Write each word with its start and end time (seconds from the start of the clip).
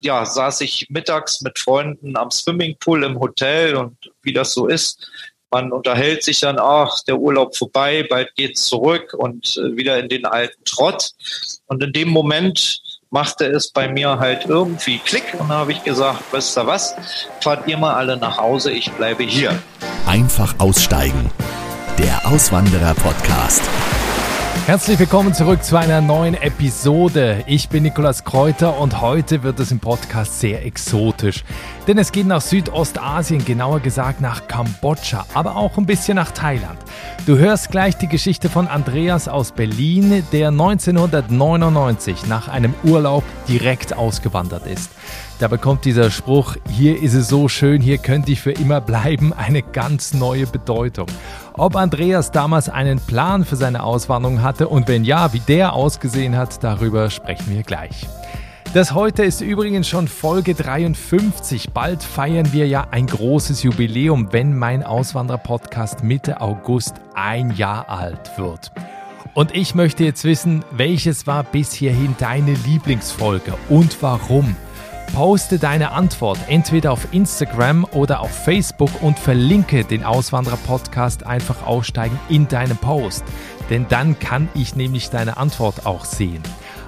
ja, 0.00 0.24
saß 0.24 0.62
ich 0.62 0.86
mittags 0.90 1.42
mit 1.42 1.58
Freunden 1.58 2.16
am 2.16 2.30
Swimmingpool 2.30 3.04
im 3.04 3.20
Hotel 3.20 3.76
und 3.76 3.96
wie 4.22 4.32
das 4.32 4.54
so 4.54 4.66
ist, 4.66 5.06
man 5.50 5.72
unterhält 5.72 6.22
sich 6.22 6.40
dann, 6.40 6.58
ach, 6.60 7.00
der 7.08 7.18
Urlaub 7.18 7.56
vorbei, 7.56 8.06
bald 8.08 8.34
geht's 8.36 8.66
zurück 8.66 9.14
und 9.14 9.56
äh, 9.56 9.76
wieder 9.76 9.98
in 9.98 10.08
den 10.08 10.24
alten 10.24 10.62
Trott. 10.64 11.10
Und 11.66 11.82
in 11.82 11.92
dem 11.92 12.08
Moment 12.08 12.80
machte 13.10 13.46
es 13.46 13.70
bei 13.70 13.88
mir 13.88 14.18
halt 14.18 14.46
irgendwie 14.46 14.98
Klick 14.98 15.34
und 15.38 15.48
da 15.48 15.54
habe 15.54 15.72
ich 15.72 15.82
gesagt, 15.82 16.22
wisst 16.30 16.56
ihr 16.56 16.66
was, 16.66 16.94
fahrt 17.40 17.66
ihr 17.66 17.76
mal 17.76 17.94
alle 17.94 18.16
nach 18.16 18.38
Hause, 18.38 18.70
ich 18.70 18.90
bleibe 18.92 19.24
hier. 19.24 19.60
Einfach 20.06 20.54
aussteigen. 20.58 21.30
Der 21.98 22.26
Auswanderer 22.26 22.94
Podcast. 22.94 23.62
Herzlich 24.66 25.00
willkommen 25.00 25.34
zurück 25.34 25.64
zu 25.64 25.76
einer 25.76 26.00
neuen 26.00 26.34
Episode. 26.34 27.42
Ich 27.46 27.68
bin 27.68 27.82
Nikolas 27.82 28.24
Kräuter 28.24 28.78
und 28.78 29.00
heute 29.00 29.42
wird 29.42 29.58
es 29.58 29.72
im 29.72 29.80
Podcast 29.80 30.38
sehr 30.38 30.64
exotisch. 30.64 31.44
Denn 31.88 31.98
es 31.98 32.12
geht 32.12 32.26
nach 32.26 32.40
Südostasien, 32.40 33.44
genauer 33.44 33.80
gesagt 33.80 34.20
nach 34.20 34.46
Kambodscha, 34.46 35.26
aber 35.34 35.56
auch 35.56 35.76
ein 35.76 35.86
bisschen 35.86 36.14
nach 36.14 36.30
Thailand. 36.30 36.78
Du 37.26 37.36
hörst 37.36 37.70
gleich 37.70 37.96
die 37.96 38.06
Geschichte 38.06 38.48
von 38.48 38.68
Andreas 38.68 39.26
aus 39.26 39.50
Berlin, 39.50 40.24
der 40.30 40.48
1999 40.48 42.26
nach 42.28 42.46
einem 42.48 42.74
Urlaub 42.84 43.24
direkt 43.48 43.96
ausgewandert 43.96 44.66
ist. 44.66 44.90
Da 45.40 45.48
bekommt 45.48 45.86
dieser 45.86 46.10
Spruch, 46.10 46.56
hier 46.68 47.02
ist 47.02 47.14
es 47.14 47.28
so 47.28 47.48
schön, 47.48 47.80
hier 47.80 47.96
könnte 47.96 48.30
ich 48.30 48.42
für 48.42 48.52
immer 48.52 48.82
bleiben, 48.82 49.32
eine 49.32 49.62
ganz 49.62 50.12
neue 50.12 50.46
Bedeutung. 50.46 51.06
Ob 51.54 51.76
Andreas 51.76 52.30
damals 52.30 52.68
einen 52.68 53.00
Plan 53.00 53.44
für 53.44 53.56
seine 53.56 53.82
Auswanderung 53.82 54.42
hatte 54.42 54.68
und 54.68 54.88
wenn 54.88 55.04
ja, 55.04 55.32
wie 55.32 55.40
der 55.40 55.72
ausgesehen 55.72 56.36
hat, 56.36 56.62
darüber 56.62 57.10
sprechen 57.10 57.54
wir 57.54 57.62
gleich. 57.62 58.06
Das 58.72 58.94
heute 58.94 59.24
ist 59.24 59.40
übrigens 59.40 59.88
schon 59.88 60.06
Folge 60.06 60.54
53. 60.54 61.70
Bald 61.70 62.04
feiern 62.04 62.52
wir 62.52 62.68
ja 62.68 62.86
ein 62.92 63.06
großes 63.06 63.64
Jubiläum, 63.64 64.32
wenn 64.32 64.56
mein 64.56 64.84
Auswanderer-Podcast 64.84 66.04
Mitte 66.04 66.40
August 66.40 66.94
ein 67.14 67.50
Jahr 67.56 67.88
alt 67.88 68.38
wird. 68.38 68.70
Und 69.34 69.56
ich 69.56 69.74
möchte 69.74 70.04
jetzt 70.04 70.22
wissen, 70.22 70.64
welches 70.70 71.26
war 71.26 71.42
bis 71.42 71.72
hierhin 71.72 72.14
deine 72.18 72.54
Lieblingsfolge 72.54 73.54
und 73.68 74.00
warum? 74.02 74.54
Poste 75.12 75.58
deine 75.58 75.92
Antwort 75.92 76.38
entweder 76.48 76.92
auf 76.92 77.12
Instagram 77.12 77.84
oder 77.92 78.20
auf 78.20 78.30
Facebook 78.30 78.90
und 79.02 79.18
verlinke 79.18 79.84
den 79.84 80.04
Auswanderer-Podcast 80.04 81.26
einfach 81.26 81.66
aussteigen 81.66 82.18
in 82.28 82.46
deinem 82.46 82.76
Post. 82.76 83.24
Denn 83.70 83.86
dann 83.88 84.18
kann 84.18 84.48
ich 84.54 84.76
nämlich 84.76 85.10
deine 85.10 85.36
Antwort 85.36 85.84
auch 85.84 86.04
sehen. 86.04 86.42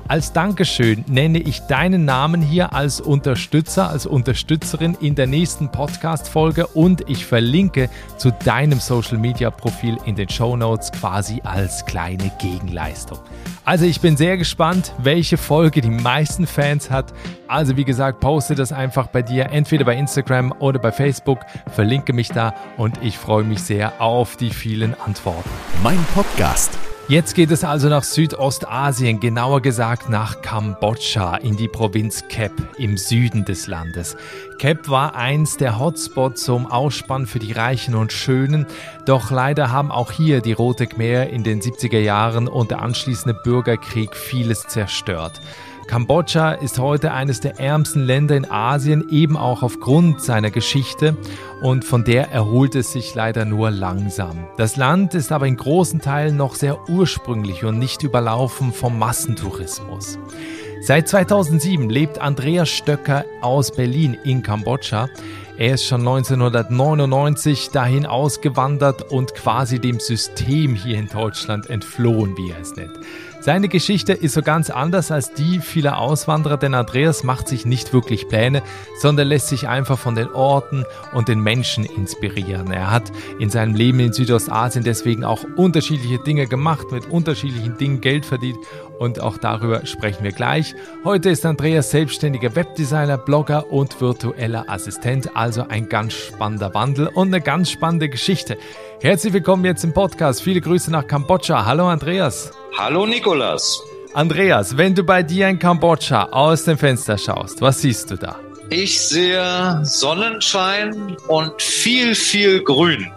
Als 0.08 0.32
Dankeschön 0.32 1.04
nenne 1.08 1.38
ich 1.38 1.60
deinen 1.60 2.04
Namen 2.04 2.42
hier 2.42 2.74
als 2.74 3.00
Unterstützer, 3.00 3.88
als 3.88 4.04
Unterstützerin 4.04 4.96
in 5.00 5.14
der 5.14 5.26
nächsten 5.26 5.70
Podcast-Folge 5.70 6.66
und 6.66 7.08
ich 7.08 7.24
verlinke 7.24 7.88
zu 8.18 8.30
deinem 8.30 8.80
Social-Media-Profil 8.80 9.96
in 10.04 10.16
den 10.16 10.28
Show 10.28 10.56
Notes 10.56 10.92
quasi 10.92 11.40
als 11.44 11.86
kleine 11.86 12.30
Gegenleistung. 12.38 13.18
Also 13.64 13.84
ich 13.84 14.00
bin 14.00 14.16
sehr 14.16 14.36
gespannt, 14.36 14.92
welche 14.98 15.36
Folge 15.36 15.80
die 15.80 15.90
meisten 15.90 16.46
Fans 16.46 16.90
hat. 16.90 17.14
Also 17.46 17.76
wie 17.76 17.84
gesagt, 17.84 18.20
poste 18.20 18.54
das 18.54 18.72
einfach 18.72 19.06
bei 19.06 19.22
dir, 19.22 19.50
entweder 19.50 19.84
bei 19.84 19.96
Instagram 19.96 20.52
oder 20.58 20.78
bei 20.78 20.92
Facebook, 20.92 21.38
verlinke 21.72 22.12
mich 22.12 22.28
da 22.28 22.54
und 22.76 22.98
ich 23.02 23.16
freue 23.16 23.44
mich 23.44 23.62
sehr 23.62 24.00
auf 24.00 24.36
die 24.36 24.50
vielen 24.50 24.94
Antworten. 25.00 25.48
Mein 25.82 26.04
Podcast 26.12 26.76
Jetzt 27.08 27.34
geht 27.34 27.50
es 27.50 27.64
also 27.64 27.88
nach 27.88 28.04
Südostasien, 28.04 29.18
genauer 29.18 29.60
gesagt 29.60 30.08
nach 30.08 30.40
Kambodscha 30.40 31.36
in 31.36 31.56
die 31.56 31.66
Provinz 31.66 32.22
Kep 32.28 32.52
im 32.78 32.96
Süden 32.96 33.44
des 33.44 33.66
Landes. 33.66 34.16
Kep 34.58 34.88
war 34.88 35.16
eins 35.16 35.56
der 35.56 35.80
Hotspots 35.80 36.44
zum 36.44 36.66
Ausspann 36.70 37.26
für 37.26 37.40
die 37.40 37.52
Reichen 37.52 37.96
und 37.96 38.12
Schönen, 38.12 38.66
doch 39.04 39.32
leider 39.32 39.72
haben 39.72 39.90
auch 39.90 40.12
hier 40.12 40.40
die 40.40 40.52
Rote 40.52 40.86
Khmer 40.86 41.26
in 41.26 41.42
den 41.42 41.60
70er 41.60 41.98
Jahren 41.98 42.46
und 42.46 42.70
der 42.70 42.80
anschließende 42.80 43.38
Bürgerkrieg 43.42 44.14
vieles 44.14 44.68
zerstört. 44.68 45.40
Kambodscha 45.86 46.52
ist 46.52 46.78
heute 46.78 47.12
eines 47.12 47.40
der 47.40 47.58
ärmsten 47.58 48.04
Länder 48.04 48.36
in 48.36 48.50
Asien, 48.50 49.08
eben 49.10 49.36
auch 49.36 49.62
aufgrund 49.62 50.22
seiner 50.22 50.50
Geschichte 50.50 51.16
und 51.60 51.84
von 51.84 52.04
der 52.04 52.30
erholt 52.30 52.74
es 52.74 52.92
sich 52.92 53.14
leider 53.14 53.44
nur 53.44 53.70
langsam. 53.70 54.46
Das 54.56 54.76
Land 54.76 55.14
ist 55.14 55.32
aber 55.32 55.46
in 55.46 55.56
großen 55.56 56.00
Teilen 56.00 56.36
noch 56.36 56.54
sehr 56.54 56.88
ursprünglich 56.88 57.64
und 57.64 57.78
nicht 57.78 58.02
überlaufen 58.02 58.72
vom 58.72 58.98
Massentourismus. 58.98 60.18
Seit 60.80 61.08
2007 61.08 61.90
lebt 61.90 62.18
Andreas 62.18 62.68
Stöcker 62.68 63.24
aus 63.40 63.70
Berlin 63.70 64.16
in 64.24 64.42
Kambodscha. 64.42 65.08
Er 65.56 65.74
ist 65.74 65.84
schon 65.84 66.00
1999 66.00 67.70
dahin 67.70 68.04
ausgewandert 68.04 69.12
und 69.12 69.34
quasi 69.34 69.78
dem 69.78 70.00
System 70.00 70.74
hier 70.74 70.98
in 70.98 71.06
Deutschland 71.06 71.70
entflohen, 71.70 72.36
wie 72.36 72.50
er 72.50 72.60
es 72.60 72.74
nennt. 72.74 72.98
Seine 73.44 73.66
Geschichte 73.66 74.12
ist 74.12 74.34
so 74.34 74.42
ganz 74.42 74.70
anders 74.70 75.10
als 75.10 75.32
die 75.32 75.58
vieler 75.58 75.98
Auswanderer, 75.98 76.58
denn 76.58 76.74
Andreas 76.74 77.24
macht 77.24 77.48
sich 77.48 77.66
nicht 77.66 77.92
wirklich 77.92 78.28
Pläne, 78.28 78.62
sondern 79.00 79.26
lässt 79.26 79.48
sich 79.48 79.66
einfach 79.66 79.98
von 79.98 80.14
den 80.14 80.30
Orten 80.30 80.84
und 81.12 81.26
den 81.26 81.40
Menschen 81.40 81.84
inspirieren. 81.84 82.70
Er 82.70 82.92
hat 82.92 83.10
in 83.40 83.50
seinem 83.50 83.74
Leben 83.74 83.98
in 83.98 84.12
Südostasien 84.12 84.84
deswegen 84.84 85.24
auch 85.24 85.44
unterschiedliche 85.56 86.22
Dinge 86.22 86.46
gemacht, 86.46 86.92
mit 86.92 87.06
unterschiedlichen 87.06 87.76
Dingen 87.76 88.00
Geld 88.00 88.24
verdient 88.24 88.58
und 89.00 89.20
auch 89.20 89.38
darüber 89.38 89.86
sprechen 89.86 90.22
wir 90.22 90.30
gleich. 90.30 90.76
Heute 91.02 91.30
ist 91.30 91.44
Andreas 91.44 91.90
selbstständiger 91.90 92.54
Webdesigner, 92.54 93.18
Blogger 93.18 93.72
und 93.72 94.00
virtueller 94.00 94.66
Assistent, 94.68 95.36
also 95.36 95.66
ein 95.68 95.88
ganz 95.88 96.12
spannender 96.12 96.74
Wandel 96.74 97.08
und 97.08 97.34
eine 97.34 97.40
ganz 97.40 97.72
spannende 97.72 98.08
Geschichte. 98.08 98.56
Herzlich 99.00 99.32
willkommen 99.32 99.64
jetzt 99.64 99.82
im 99.82 99.92
Podcast. 99.92 100.44
Viele 100.44 100.60
Grüße 100.60 100.92
nach 100.92 101.08
Kambodscha. 101.08 101.66
Hallo 101.66 101.88
Andreas. 101.88 102.52
Hallo 102.74 103.06
Nikolas. 103.06 103.82
Andreas, 104.14 104.76
wenn 104.76 104.94
du 104.94 105.04
bei 105.04 105.22
dir 105.22 105.48
in 105.48 105.58
Kambodscha 105.58 106.24
aus 106.30 106.64
dem 106.64 106.78
Fenster 106.78 107.18
schaust, 107.18 107.60
was 107.60 107.82
siehst 107.82 108.10
du 108.10 108.16
da? 108.16 108.36
Ich 108.70 108.98
sehe 108.98 109.80
Sonnenschein 109.84 111.16
und 111.28 111.60
viel, 111.60 112.14
viel 112.14 112.62
Grün 112.62 113.12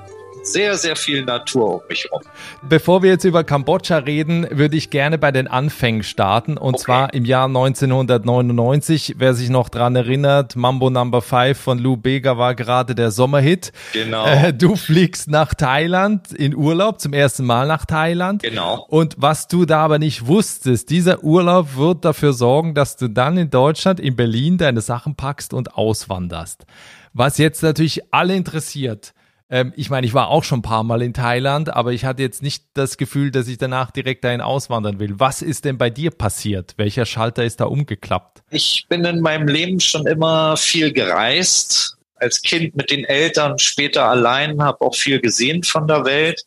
sehr, 0.45 0.77
sehr 0.77 0.95
viel 0.95 1.23
Natur 1.23 1.75
um 1.75 1.81
mich 1.89 2.05
herum. 2.05 2.21
Bevor 2.61 3.01
wir 3.01 3.09
jetzt 3.09 3.25
über 3.25 3.43
Kambodscha 3.43 3.97
reden, 3.97 4.47
würde 4.51 4.77
ich 4.77 4.89
gerne 4.89 5.17
bei 5.17 5.31
den 5.31 5.47
Anfängen 5.47 6.03
starten. 6.03 6.57
Und 6.57 6.75
okay. 6.75 6.83
zwar 6.83 7.13
im 7.13 7.25
Jahr 7.25 7.47
1999. 7.47 9.15
Wer 9.17 9.33
sich 9.33 9.49
noch 9.49 9.69
dran 9.69 9.95
erinnert, 9.95 10.55
Mambo 10.55 10.89
Number 10.89 11.21
5 11.21 11.57
von 11.57 11.79
Lou 11.79 11.97
Bega 11.97 12.37
war 12.37 12.55
gerade 12.55 12.95
der 12.95 13.11
Sommerhit. 13.11 13.71
Genau. 13.93 14.25
Äh, 14.25 14.53
du 14.53 14.75
fliegst 14.75 15.29
nach 15.29 15.53
Thailand 15.53 16.31
in 16.31 16.55
Urlaub, 16.55 16.99
zum 16.99 17.13
ersten 17.13 17.45
Mal 17.45 17.67
nach 17.67 17.85
Thailand. 17.85 18.43
Genau. 18.43 18.85
Und 18.89 19.15
was 19.17 19.47
du 19.47 19.65
da 19.65 19.79
aber 19.79 19.99
nicht 19.99 20.27
wusstest, 20.27 20.89
dieser 20.89 21.23
Urlaub 21.23 21.75
wird 21.75 22.05
dafür 22.05 22.33
sorgen, 22.33 22.75
dass 22.75 22.97
du 22.97 23.07
dann 23.07 23.37
in 23.37 23.49
Deutschland, 23.49 23.99
in 23.99 24.15
Berlin 24.15 24.57
deine 24.57 24.81
Sachen 24.81 25.15
packst 25.15 25.53
und 25.53 25.75
auswanderst. 25.75 26.65
Was 27.13 27.37
jetzt 27.37 27.63
natürlich 27.63 28.13
alle 28.13 28.35
interessiert. 28.35 29.14
Ähm, 29.49 29.73
ich 29.75 29.89
meine, 29.89 30.07
ich 30.07 30.13
war 30.13 30.29
auch 30.29 30.43
schon 30.43 30.59
ein 30.59 30.63
paar 30.63 30.83
Mal 30.83 31.01
in 31.01 31.13
Thailand, 31.13 31.73
aber 31.73 31.93
ich 31.93 32.05
hatte 32.05 32.21
jetzt 32.21 32.41
nicht 32.41 32.65
das 32.73 32.97
Gefühl, 32.97 33.31
dass 33.31 33.47
ich 33.47 33.57
danach 33.57 33.91
direkt 33.91 34.23
dahin 34.23 34.41
auswandern 34.41 34.99
will. 34.99 35.15
Was 35.17 35.41
ist 35.41 35.65
denn 35.65 35.77
bei 35.77 35.89
dir 35.89 36.11
passiert? 36.11 36.73
Welcher 36.77 37.05
Schalter 37.05 37.43
ist 37.43 37.59
da 37.59 37.65
umgeklappt? 37.65 38.43
Ich 38.49 38.85
bin 38.89 39.05
in 39.05 39.21
meinem 39.21 39.47
Leben 39.47 39.79
schon 39.79 40.07
immer 40.07 40.57
viel 40.57 40.91
gereist. 40.91 41.97
Als 42.17 42.41
Kind 42.41 42.75
mit 42.75 42.91
den 42.91 43.03
Eltern, 43.03 43.59
später 43.59 44.07
allein, 44.09 44.61
habe 44.63 44.81
auch 44.81 44.95
viel 44.95 45.19
gesehen 45.19 45.63
von 45.63 45.87
der 45.87 46.05
Welt. 46.05 46.45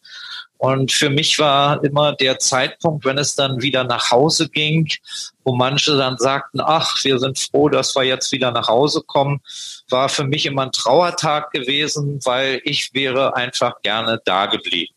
Und 0.58 0.90
für 0.90 1.08
mich 1.08 1.38
war 1.38 1.82
immer 1.84 2.14
der 2.14 2.40
Zeitpunkt, 2.40 3.04
wenn 3.04 3.16
es 3.16 3.36
dann 3.36 3.62
wieder 3.62 3.84
nach 3.84 4.10
Hause 4.10 4.48
ging, 4.48 4.88
wo 5.44 5.54
manche 5.54 5.96
dann 5.96 6.18
sagten, 6.18 6.60
ach, 6.60 7.02
wir 7.04 7.18
sind 7.20 7.38
froh, 7.38 7.68
dass 7.68 7.94
wir 7.94 8.02
jetzt 8.02 8.32
wieder 8.32 8.50
nach 8.50 8.68
Hause 8.68 9.02
kommen, 9.06 9.40
war 9.88 10.08
für 10.08 10.24
mich 10.24 10.46
immer 10.46 10.62
ein 10.62 10.72
Trauertag 10.72 11.52
gewesen, 11.52 12.20
weil 12.24 12.60
ich 12.64 12.92
wäre 12.92 13.36
einfach 13.36 13.80
gerne 13.82 14.20
da 14.24 14.46
geblieben. 14.46 14.92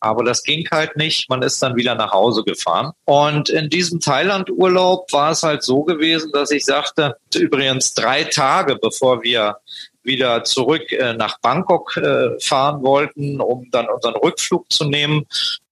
Aber 0.00 0.22
das 0.22 0.42
ging 0.42 0.68
halt 0.70 0.96
nicht. 0.96 1.30
Man 1.30 1.42
ist 1.42 1.62
dann 1.62 1.76
wieder 1.76 1.94
nach 1.94 2.12
Hause 2.12 2.42
gefahren. 2.44 2.92
Und 3.06 3.48
in 3.48 3.70
diesem 3.70 4.00
Thailand-Urlaub 4.00 5.10
war 5.12 5.30
es 5.30 5.42
halt 5.42 5.62
so 5.62 5.82
gewesen, 5.82 6.30
dass 6.32 6.50
ich 6.50 6.64
sagte, 6.64 7.16
übrigens 7.34 7.94
drei 7.94 8.24
Tage 8.24 8.76
bevor 8.76 9.22
wir 9.22 9.56
wieder 10.04 10.44
zurück 10.44 10.92
äh, 10.92 11.14
nach 11.14 11.38
Bangkok 11.40 11.96
äh, 11.96 12.38
fahren 12.40 12.82
wollten, 12.82 13.40
um 13.40 13.68
dann 13.70 13.88
unseren 13.88 14.16
Rückflug 14.16 14.70
zu 14.70 14.84
nehmen. 14.84 15.26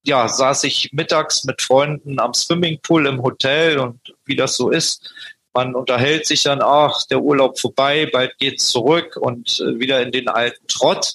Ja, 0.04 0.28
saß 0.28 0.64
ich 0.64 0.90
mittags 0.92 1.44
mit 1.44 1.62
Freunden 1.62 2.18
am 2.18 2.34
Swimmingpool 2.34 3.06
im 3.06 3.22
Hotel 3.22 3.78
und 3.78 4.00
wie 4.24 4.36
das 4.36 4.56
so 4.56 4.70
ist, 4.70 5.12
man 5.54 5.74
unterhält 5.74 6.26
sich 6.26 6.42
dann, 6.42 6.62
ach, 6.62 7.02
der 7.10 7.20
Urlaub 7.20 7.58
vorbei, 7.58 8.08
bald 8.10 8.38
geht's 8.38 8.68
zurück 8.68 9.18
und 9.20 9.60
äh, 9.60 9.78
wieder 9.78 10.00
in 10.00 10.10
den 10.10 10.28
alten 10.28 10.66
Trott. 10.66 11.14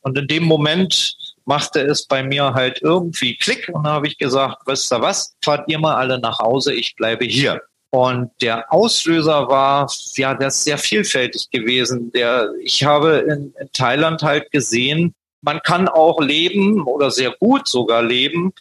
Und 0.00 0.16
in 0.16 0.26
dem 0.26 0.44
Moment 0.44 1.16
machte 1.44 1.80
es 1.80 2.06
bei 2.06 2.22
mir 2.22 2.54
halt 2.54 2.80
irgendwie 2.82 3.36
Klick 3.36 3.70
und 3.72 3.84
da 3.84 3.90
habe 3.90 4.06
ich 4.06 4.16
gesagt, 4.16 4.62
wisst 4.66 4.92
ihr 4.92 5.02
was, 5.02 5.36
fahrt 5.44 5.68
ihr 5.68 5.78
mal 5.78 5.96
alle 5.96 6.18
nach 6.18 6.38
Hause, 6.38 6.72
ich 6.72 6.96
bleibe 6.96 7.26
hier. 7.26 7.60
Und 7.94 8.32
der 8.42 8.72
Auslöser 8.72 9.46
war, 9.46 9.88
ja, 10.16 10.34
das 10.34 10.56
ist 10.56 10.64
sehr 10.64 10.78
vielfältig 10.78 11.48
gewesen. 11.52 12.10
Der, 12.10 12.50
ich 12.60 12.82
habe 12.82 13.18
in, 13.18 13.54
in 13.56 13.70
Thailand 13.72 14.24
halt 14.24 14.50
gesehen, 14.50 15.14
man 15.42 15.60
kann 15.60 15.86
auch 15.86 16.20
leben 16.20 16.82
oder 16.82 17.12
sehr 17.12 17.30
gut 17.38 17.68
sogar 17.68 18.02
leben, 18.02 18.52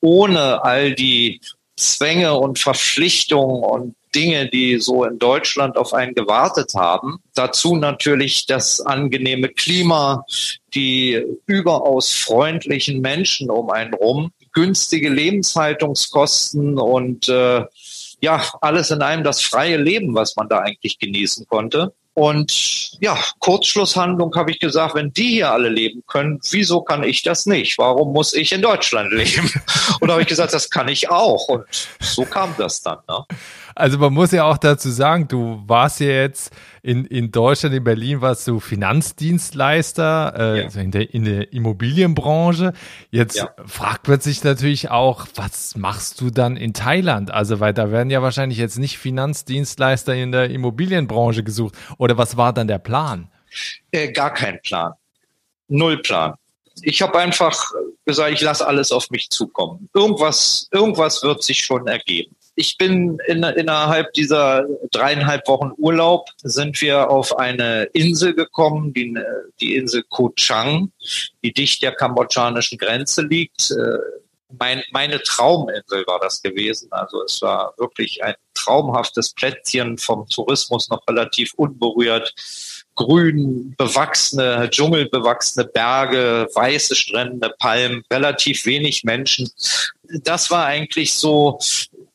ohne 0.00 0.64
all 0.64 0.92
die 0.92 1.40
Zwänge 1.76 2.34
und 2.34 2.58
Verpflichtungen 2.58 3.62
und 3.62 3.94
Dinge, 4.12 4.48
die 4.48 4.80
so 4.80 5.04
in 5.04 5.20
Deutschland 5.20 5.76
auf 5.76 5.94
einen 5.94 6.16
gewartet 6.16 6.72
haben. 6.74 7.20
Dazu 7.36 7.76
natürlich 7.76 8.46
das 8.46 8.80
angenehme 8.80 9.50
Klima, 9.50 10.24
die 10.74 11.24
überaus 11.46 12.10
freundlichen 12.12 13.02
Menschen 13.02 13.50
um 13.50 13.70
einen 13.70 13.94
rum, 13.94 14.32
günstige 14.52 15.10
Lebenshaltungskosten 15.10 16.76
und 16.76 17.28
äh, 17.28 17.62
ja, 18.20 18.42
alles 18.60 18.90
in 18.90 19.02
einem 19.02 19.24
das 19.24 19.42
freie 19.42 19.76
Leben, 19.76 20.14
was 20.14 20.36
man 20.36 20.48
da 20.48 20.58
eigentlich 20.58 20.98
genießen 20.98 21.46
konnte. 21.46 21.94
Und 22.12 22.98
ja, 23.00 23.16
Kurzschlusshandlung 23.38 24.34
habe 24.34 24.50
ich 24.50 24.58
gesagt, 24.58 24.94
wenn 24.94 25.12
die 25.12 25.28
hier 25.28 25.52
alle 25.52 25.68
leben 25.68 26.02
können, 26.06 26.40
wieso 26.50 26.82
kann 26.82 27.04
ich 27.04 27.22
das 27.22 27.46
nicht? 27.46 27.78
Warum 27.78 28.12
muss 28.12 28.34
ich 28.34 28.52
in 28.52 28.62
Deutschland 28.62 29.12
leben? 29.12 29.50
Und 30.00 30.08
da 30.08 30.14
habe 30.14 30.22
ich 30.22 30.28
gesagt, 30.28 30.52
das 30.52 30.68
kann 30.70 30.88
ich 30.88 31.08
auch. 31.08 31.48
Und 31.48 31.64
so 32.00 32.24
kam 32.24 32.54
das 32.58 32.82
dann. 32.82 32.98
Ne? 33.08 33.24
Also 33.74 33.98
man 33.98 34.12
muss 34.12 34.32
ja 34.32 34.44
auch 34.44 34.58
dazu 34.58 34.90
sagen, 34.90 35.28
du 35.28 35.62
warst 35.66 36.00
ja 36.00 36.08
jetzt 36.08 36.52
in, 36.82 37.04
in 37.04 37.30
Deutschland, 37.30 37.74
in 37.74 37.84
Berlin 37.84 38.20
warst 38.20 38.46
du 38.48 38.60
Finanzdienstleister 38.60 40.34
äh, 40.36 40.58
ja. 40.58 40.64
also 40.64 40.80
in, 40.80 40.90
der, 40.90 41.14
in 41.14 41.24
der 41.24 41.52
Immobilienbranche. 41.52 42.72
Jetzt 43.10 43.36
ja. 43.36 43.50
fragt 43.66 44.08
man 44.08 44.20
sich 44.20 44.42
natürlich 44.44 44.90
auch, 44.90 45.26
was 45.34 45.76
machst 45.76 46.20
du 46.20 46.30
dann 46.30 46.56
in 46.56 46.74
Thailand? 46.74 47.30
Also 47.30 47.60
weil 47.60 47.74
da 47.74 47.90
werden 47.90 48.10
ja 48.10 48.22
wahrscheinlich 48.22 48.58
jetzt 48.58 48.78
nicht 48.78 48.98
Finanzdienstleister 48.98 50.14
in 50.14 50.32
der 50.32 50.50
Immobilienbranche 50.50 51.42
gesucht. 51.42 51.74
Oder 51.98 52.18
was 52.18 52.36
war 52.36 52.52
dann 52.52 52.68
der 52.68 52.78
Plan? 52.78 53.30
Äh, 53.90 54.12
gar 54.12 54.32
kein 54.32 54.60
Plan. 54.62 54.92
Null 55.68 55.98
Plan. 56.02 56.34
Ich 56.82 57.02
habe 57.02 57.18
einfach 57.18 57.72
gesagt, 58.06 58.32
ich 58.32 58.40
lasse 58.40 58.66
alles 58.66 58.90
auf 58.90 59.10
mich 59.10 59.28
zukommen. 59.28 59.88
Irgendwas, 59.94 60.68
irgendwas 60.72 61.22
wird 61.22 61.42
sich 61.42 61.58
schon 61.58 61.86
ergeben 61.86 62.34
ich 62.60 62.76
bin 62.76 63.18
in, 63.26 63.42
innerhalb 63.42 64.12
dieser 64.12 64.66
dreieinhalb 64.92 65.48
Wochen 65.48 65.72
Urlaub 65.78 66.28
sind 66.42 66.78
wir 66.82 67.08
auf 67.08 67.38
eine 67.38 67.84
Insel 67.94 68.34
gekommen, 68.34 68.92
die, 68.92 69.16
die 69.60 69.76
Insel 69.76 70.04
Koh 70.06 70.28
Chang, 70.36 70.92
die 71.42 71.54
dicht 71.54 71.82
der 71.82 71.92
kambodschanischen 71.92 72.76
Grenze 72.76 73.22
liegt. 73.22 73.70
Äh, 73.70 73.98
mein, 74.58 74.82
meine 74.92 75.22
Trauminsel 75.22 76.06
war 76.06 76.20
das 76.20 76.42
gewesen. 76.42 76.88
Also 76.90 77.22
es 77.24 77.40
war 77.40 77.72
wirklich 77.78 78.22
ein 78.22 78.34
traumhaftes 78.52 79.32
Plätzchen 79.32 79.96
vom 79.96 80.28
Tourismus 80.28 80.90
noch 80.90 81.06
relativ 81.08 81.54
unberührt. 81.54 82.34
Grün, 82.94 83.74
bewachsene, 83.78 84.68
dschungelbewachsene 84.68 85.64
Berge, 85.64 86.46
weiße 86.52 86.94
Strände, 86.94 87.54
Palmen, 87.58 88.02
relativ 88.12 88.66
wenig 88.66 89.04
Menschen. 89.04 89.50
Das 90.02 90.50
war 90.50 90.66
eigentlich 90.66 91.14
so 91.14 91.58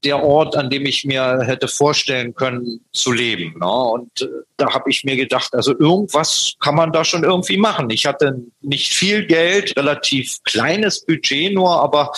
der 0.06 0.24
Ort, 0.24 0.56
an 0.56 0.70
dem 0.70 0.86
ich 0.86 1.04
mir 1.04 1.42
hätte 1.42 1.68
vorstellen 1.68 2.34
können 2.36 2.82
zu 2.94 3.12
leben. 3.12 3.56
Ne? 3.60 3.68
Und 3.68 4.22
äh, 4.22 4.28
da 4.58 4.74
habe 4.74 4.90
ich 4.90 5.04
mir 5.04 5.16
gedacht, 5.16 5.54
also 5.54 5.78
irgendwas 5.78 6.54
kann 6.60 6.76
man 6.76 6.94
da 6.94 7.04
schon 7.04 7.24
irgendwie 7.24 7.58
machen. 7.58 7.90
Ich 7.90 8.06
hatte 8.06 8.42
nicht 8.62 8.94
viel 8.94 9.26
Geld, 9.26 9.76
relativ 9.76 10.38
kleines 10.44 11.04
Budget 11.06 11.54
nur, 11.54 11.82
aber 11.82 12.12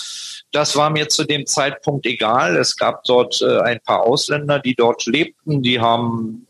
das 0.51 0.75
war 0.75 0.89
mir 0.89 1.07
zu 1.07 1.23
dem 1.23 1.45
Zeitpunkt 1.45 2.05
egal. 2.05 2.57
Es 2.57 2.75
gab 2.75 3.03
dort 3.05 3.41
äh, 3.41 3.59
ein 3.61 3.79
paar 3.83 4.01
Ausländer, 4.01 4.59
die 4.59 4.75
dort 4.75 5.05
lebten, 5.05 5.63
die 5.63 5.79
haben 5.79 6.47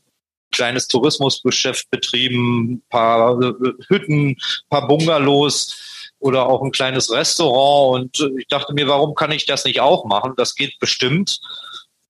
kleines 0.51 0.87
Tourismusgeschäft 0.87 1.89
betrieben, 1.89 2.81
paar 2.89 3.39
äh, 3.41 3.53
Hütten, 3.87 4.37
paar 4.69 4.87
Bungalows 4.87 5.96
oder 6.19 6.47
auch 6.47 6.61
ein 6.61 6.71
kleines 6.71 7.11
Restaurant. 7.11 8.19
Und 8.19 8.39
ich 8.39 8.47
dachte 8.47 8.73
mir, 8.73 8.87
warum 8.87 9.15
kann 9.15 9.31
ich 9.31 9.45
das 9.45 9.65
nicht 9.65 9.79
auch 9.79 10.05
machen? 10.05 10.33
Das 10.37 10.55
geht 10.55 10.79
bestimmt. 10.79 11.39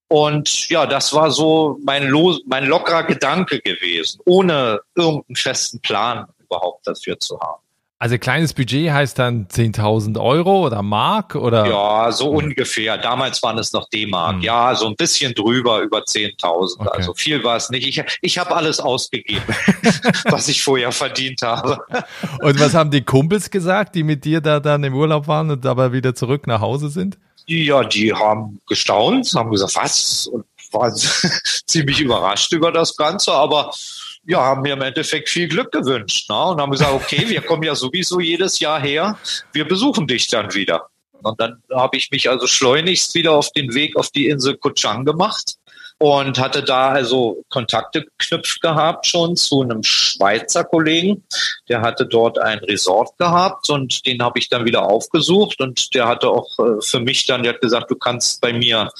Und 0.09 0.69
ja, 0.69 0.85
das 0.85 1.13
war 1.13 1.31
so 1.31 1.77
mein, 1.83 2.07
los, 2.07 2.41
mein 2.45 2.65
lockerer 2.65 3.03
Gedanke 3.03 3.59
gewesen, 3.59 4.21
ohne 4.25 4.79
irgendeinen 4.95 5.35
festen 5.35 5.81
Plan 5.81 6.27
überhaupt 6.39 6.87
dafür 6.87 7.19
zu 7.19 7.39
haben. 7.39 7.61
Also 7.99 8.19
kleines 8.19 8.53
Budget 8.53 8.91
heißt 8.91 9.17
dann 9.17 9.47
10.000 9.47 10.21
Euro 10.21 10.67
oder 10.67 10.83
Mark 10.83 11.33
oder? 11.33 11.65
Ja, 11.65 12.11
so 12.11 12.29
ungefähr. 12.29 12.95
Damals 12.99 13.41
waren 13.41 13.57
es 13.57 13.73
noch 13.73 13.89
D-Mark. 13.89 14.35
Hm. 14.35 14.41
Ja, 14.41 14.75
so 14.75 14.85
ein 14.85 14.95
bisschen 14.95 15.33
drüber, 15.33 15.81
über 15.81 16.01
10.000. 16.01 16.79
Okay. 16.79 16.89
Also 16.93 17.15
viel 17.15 17.43
war 17.43 17.55
es 17.57 17.71
nicht. 17.71 17.87
Ich, 17.87 18.03
ich 18.21 18.37
habe 18.37 18.55
alles 18.55 18.79
ausgegeben, 18.79 19.43
was 20.25 20.47
ich 20.47 20.61
vorher 20.61 20.91
verdient 20.91 21.41
habe. 21.41 21.79
Und 22.41 22.59
was 22.59 22.75
haben 22.75 22.91
die 22.91 23.01
Kumpels 23.01 23.49
gesagt, 23.49 23.95
die 23.95 24.03
mit 24.03 24.25
dir 24.25 24.41
da 24.41 24.59
dann 24.59 24.83
im 24.83 24.93
Urlaub 24.93 25.27
waren 25.27 25.49
und 25.49 25.65
dabei 25.65 25.91
wieder 25.91 26.13
zurück 26.13 26.45
nach 26.45 26.61
Hause 26.61 26.89
sind? 26.89 27.17
Ja, 27.47 27.83
die 27.83 28.13
haben 28.13 28.59
gestaunt, 28.67 29.33
haben 29.33 29.49
gesagt, 29.49 29.75
was? 29.75 30.27
Und 30.27 30.45
waren 30.71 30.93
ziemlich 31.65 31.99
überrascht 31.99 32.51
über 32.53 32.71
das 32.71 32.95
Ganze, 32.95 33.31
aber 33.31 33.71
ja, 34.27 34.41
haben 34.41 34.61
mir 34.61 34.73
im 34.73 34.81
Endeffekt 34.81 35.29
viel 35.29 35.47
Glück 35.47 35.71
gewünscht 35.71 36.29
ne? 36.29 36.45
und 36.45 36.61
haben 36.61 36.71
gesagt, 36.71 36.93
okay, 36.93 37.27
wir 37.27 37.41
kommen 37.41 37.63
ja 37.63 37.75
sowieso 37.75 38.19
jedes 38.19 38.59
Jahr 38.59 38.79
her, 38.79 39.17
wir 39.53 39.67
besuchen 39.67 40.05
dich 40.05 40.27
dann 40.27 40.53
wieder. 40.53 40.87
Und 41.23 41.39
dann 41.41 41.63
habe 41.73 41.97
ich 41.97 42.11
mich 42.11 42.29
also 42.29 42.45
schleunigst 42.45 43.15
wieder 43.15 43.31
auf 43.31 43.51
den 43.51 43.73
Weg 43.73 43.95
auf 43.95 44.11
die 44.11 44.27
Insel 44.27 44.55
Kuchang 44.57 45.03
gemacht 45.05 45.56
und 45.99 46.37
hatte 46.37 46.61
da 46.61 46.89
also 46.89 47.43
Kontakte 47.49 48.05
geknüpft 48.05 48.61
gehabt 48.61 49.07
schon 49.07 49.35
zu 49.35 49.61
einem 49.61 49.81
Schweizer 49.81 50.63
Kollegen. 50.63 51.23
Der 51.69 51.81
hatte 51.81 52.05
dort 52.05 52.37
ein 52.37 52.59
Resort 52.59 53.17
gehabt 53.17 53.69
und 53.69 54.05
den 54.05 54.21
habe 54.21 54.37
ich 54.37 54.49
dann 54.49 54.65
wieder 54.65 54.83
aufgesucht 54.83 55.59
und 55.59 55.95
der 55.95 56.07
hatte 56.07 56.29
auch 56.29 56.47
äh, 56.59 56.81
für 56.81 56.99
mich 56.99 57.25
dann, 57.25 57.41
der 57.41 57.53
hat 57.53 57.61
gesagt, 57.61 57.89
du 57.89 57.95
kannst 57.95 58.41
bei 58.41 58.53
mir 58.53 58.91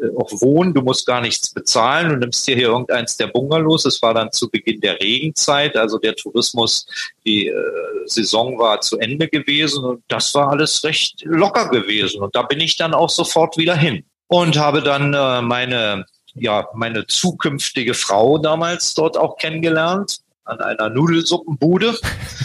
äh, 0.00 0.08
auch 0.16 0.30
wohnen, 0.40 0.72
du 0.72 0.82
musst 0.82 1.06
gar 1.06 1.20
nichts 1.20 1.52
bezahlen, 1.52 2.10
du 2.10 2.16
nimmst 2.16 2.46
dir 2.46 2.54
hier 2.54 2.68
irgendeins 2.68 3.16
der 3.16 3.26
Bungalows. 3.26 3.84
Es 3.84 4.00
war 4.02 4.14
dann 4.14 4.30
zu 4.30 4.48
Beginn 4.48 4.80
der 4.80 5.00
Regenzeit, 5.00 5.76
also 5.76 5.98
der 5.98 6.14
Tourismus, 6.14 6.86
die 7.24 7.48
äh, 7.48 7.54
Saison 8.04 8.56
war 8.58 8.80
zu 8.80 8.98
Ende 8.98 9.26
gewesen 9.26 9.84
und 9.84 10.04
das 10.06 10.32
war 10.34 10.50
alles 10.50 10.84
recht 10.84 11.22
locker 11.24 11.70
gewesen 11.70 12.22
und 12.22 12.36
da 12.36 12.42
bin 12.42 12.60
ich 12.60 12.76
dann 12.76 12.94
auch 12.94 13.10
sofort 13.10 13.56
wieder 13.56 13.74
hin 13.74 14.04
und 14.28 14.56
habe 14.56 14.82
dann 14.82 15.12
äh, 15.12 15.42
meine 15.42 16.06
ja 16.36 16.68
meine 16.74 17.06
zukünftige 17.06 17.94
Frau 17.94 18.38
damals 18.38 18.94
dort 18.94 19.16
auch 19.16 19.36
kennengelernt 19.36 20.18
an 20.44 20.60
einer 20.60 20.88
Nudelsuppenbude. 20.90 21.98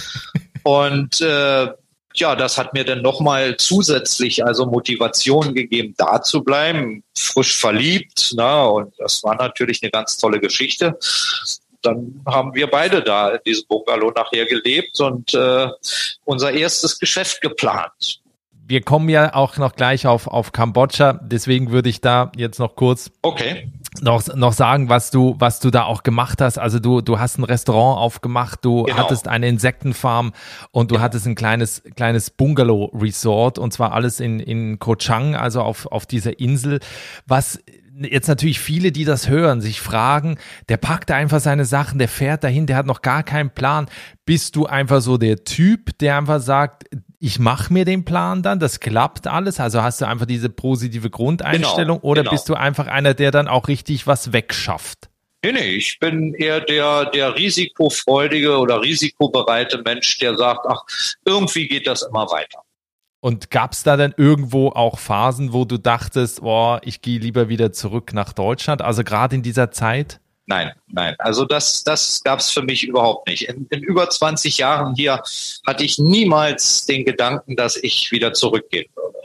Und 0.63 1.21
äh, 1.21 1.67
ja, 2.13 2.35
das 2.35 2.57
hat 2.57 2.73
mir 2.73 2.83
dann 2.83 3.01
nochmal 3.01 3.57
zusätzlich 3.57 4.45
also 4.45 4.65
Motivation 4.65 5.53
gegeben, 5.53 5.93
da 5.97 6.21
zu 6.21 6.43
bleiben, 6.43 7.03
frisch 7.15 7.57
verliebt. 7.57 8.33
Na, 8.35 8.65
und 8.65 8.93
das 8.97 9.23
war 9.23 9.35
natürlich 9.35 9.81
eine 9.81 9.91
ganz 9.91 10.17
tolle 10.17 10.39
Geschichte. 10.39 10.99
Dann 11.81 12.21
haben 12.27 12.53
wir 12.53 12.69
beide 12.69 13.01
da 13.01 13.29
in 13.29 13.39
diesem 13.45 13.65
Bungalow 13.67 14.11
nachher 14.11 14.45
gelebt 14.45 14.99
und 14.99 15.33
äh, 15.33 15.69
unser 16.25 16.51
erstes 16.51 16.99
Geschäft 16.99 17.41
geplant 17.41 18.21
wir 18.71 18.81
kommen 18.81 19.09
ja 19.09 19.35
auch 19.35 19.57
noch 19.57 19.75
gleich 19.75 20.07
auf, 20.07 20.27
auf 20.27 20.53
Kambodscha, 20.53 21.19
deswegen 21.21 21.71
würde 21.71 21.89
ich 21.89 21.99
da 21.99 22.31
jetzt 22.37 22.57
noch 22.57 22.77
kurz 22.77 23.11
okay. 23.21 23.69
Noch, 23.99 24.25
noch 24.35 24.53
sagen, 24.53 24.87
was 24.87 25.11
du, 25.11 25.35
was 25.37 25.59
du 25.59 25.69
da 25.69 25.83
auch 25.83 26.03
gemacht 26.03 26.39
hast. 26.39 26.57
Also 26.57 26.79
du, 26.79 27.01
du 27.01 27.19
hast 27.19 27.37
ein 27.37 27.43
Restaurant 27.43 27.99
aufgemacht, 27.99 28.63
du 28.63 28.83
genau. 28.83 28.97
hattest 28.97 29.27
eine 29.27 29.49
Insektenfarm 29.49 30.31
und 30.71 30.91
du 30.91 30.95
ja. 30.95 31.01
hattest 31.01 31.27
ein 31.27 31.35
kleines, 31.35 31.83
kleines 31.95 32.29
Bungalow-Resort 32.29 33.59
und 33.59 33.73
zwar 33.73 33.91
alles 33.91 34.21
in, 34.21 34.39
in 34.39 34.79
Koh 34.79 34.95
Chang, 34.95 35.35
also 35.35 35.61
auf, 35.61 35.87
auf 35.87 36.05
dieser 36.05 36.39
Insel. 36.39 36.79
Was 37.27 37.59
jetzt 37.93 38.29
natürlich 38.29 38.59
viele, 38.59 38.93
die 38.93 39.03
das 39.03 39.27
hören, 39.27 39.59
sich 39.59 39.81
fragen, 39.81 40.37
der 40.69 40.77
packt 40.77 41.11
einfach 41.11 41.41
seine 41.41 41.65
Sachen, 41.65 41.99
der 41.99 42.07
fährt 42.07 42.43
dahin, 42.45 42.67
der 42.67 42.77
hat 42.77 42.85
noch 42.85 43.01
gar 43.01 43.23
keinen 43.23 43.49
Plan. 43.49 43.87
Bist 44.25 44.55
du 44.55 44.65
einfach 44.65 45.01
so 45.01 45.17
der 45.17 45.43
Typ, 45.43 45.97
der 45.99 46.17
einfach 46.17 46.39
sagt, 46.39 46.85
ich 47.23 47.37
mache 47.37 47.71
mir 47.71 47.85
den 47.85 48.03
Plan 48.03 48.41
dann, 48.41 48.59
das 48.59 48.79
klappt 48.79 49.27
alles? 49.27 49.59
Also 49.59 49.83
hast 49.83 50.01
du 50.01 50.05
einfach 50.05 50.25
diese 50.25 50.49
positive 50.49 51.11
Grundeinstellung 51.11 51.99
genau, 51.99 52.11
oder 52.11 52.23
genau. 52.23 52.31
bist 52.31 52.49
du 52.49 52.55
einfach 52.55 52.87
einer, 52.87 53.13
der 53.13 53.29
dann 53.29 53.47
auch 53.47 53.67
richtig 53.67 54.07
was 54.07 54.33
wegschafft? 54.33 55.09
Nee, 55.45 55.51
nee, 55.51 55.69
ich 55.69 55.99
bin 55.99 56.33
eher 56.33 56.61
der, 56.61 57.05
der 57.05 57.35
risikofreudige 57.35 58.57
oder 58.57 58.81
risikobereite 58.81 59.83
Mensch, 59.83 60.17
der 60.17 60.35
sagt, 60.35 60.65
ach, 60.67 60.83
irgendwie 61.23 61.67
geht 61.67 61.85
das 61.85 62.01
immer 62.01 62.25
weiter. 62.31 62.63
Und 63.19 63.51
gab 63.51 63.73
es 63.73 63.83
da 63.83 63.97
dann 63.97 64.15
irgendwo 64.17 64.69
auch 64.69 64.97
Phasen, 64.97 65.53
wo 65.53 65.63
du 65.63 65.77
dachtest, 65.77 66.41
oh, 66.41 66.79
ich 66.81 67.01
gehe 67.01 67.19
lieber 67.19 67.49
wieder 67.49 67.71
zurück 67.71 68.13
nach 68.13 68.33
Deutschland? 68.33 68.81
Also 68.81 69.03
gerade 69.03 69.35
in 69.35 69.43
dieser 69.43 69.69
Zeit? 69.69 70.20
Nein, 70.45 70.73
nein. 70.87 71.15
Also 71.19 71.45
das, 71.45 71.83
das 71.83 72.23
gab 72.23 72.39
es 72.39 72.49
für 72.49 72.61
mich 72.61 72.83
überhaupt 72.83 73.27
nicht. 73.27 73.47
In, 73.47 73.67
in, 73.69 73.81
über 73.81 74.09
20 74.09 74.57
Jahren 74.57 74.95
hier 74.95 75.21
hatte 75.65 75.83
ich 75.83 75.97
niemals 75.97 76.85
den 76.85 77.05
Gedanken, 77.05 77.55
dass 77.55 77.77
ich 77.77 78.11
wieder 78.11 78.33
zurückgehen 78.33 78.89
würde. 78.95 79.17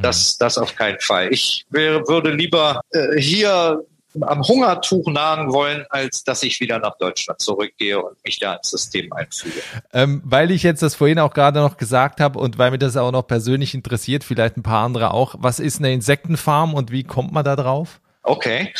Das, 0.00 0.38
das 0.38 0.58
auf 0.58 0.76
keinen 0.76 1.00
Fall. 1.00 1.32
Ich 1.32 1.66
wäre, 1.70 2.06
würde 2.06 2.30
lieber 2.30 2.82
äh, 2.92 3.20
hier 3.20 3.84
am 4.20 4.42
Hungertuch 4.42 5.06
nagen 5.10 5.52
wollen, 5.52 5.84
als 5.90 6.24
dass 6.24 6.42
ich 6.42 6.60
wieder 6.60 6.78
nach 6.78 6.96
Deutschland 6.98 7.40
zurückgehe 7.40 8.02
und 8.02 8.16
mich 8.24 8.38
da 8.38 8.54
ins 8.54 8.70
System 8.70 9.12
einfüge. 9.12 9.60
Ähm, 9.92 10.22
weil 10.24 10.50
ich 10.50 10.62
jetzt 10.62 10.82
das 10.82 10.94
vorhin 10.94 11.18
auch 11.18 11.34
gerade 11.34 11.60
noch 11.60 11.76
gesagt 11.76 12.20
habe 12.20 12.38
und 12.38 12.58
weil 12.58 12.70
mir 12.70 12.78
das 12.78 12.96
auch 12.96 13.12
noch 13.12 13.26
persönlich 13.26 13.74
interessiert, 13.74 14.24
vielleicht 14.24 14.56
ein 14.56 14.62
paar 14.62 14.84
andere 14.84 15.12
auch, 15.12 15.34
was 15.38 15.60
ist 15.60 15.78
eine 15.78 15.92
Insektenfarm 15.92 16.74
und 16.74 16.90
wie 16.90 17.04
kommt 17.04 17.32
man 17.32 17.44
da 17.44 17.56
drauf? 17.56 18.00
Okay, 18.22 18.72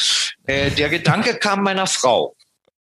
äh, 0.47 0.71
der 0.71 0.88
Gedanke 0.88 1.38
kam 1.38 1.62
meiner 1.62 1.87
Frau 1.87 2.35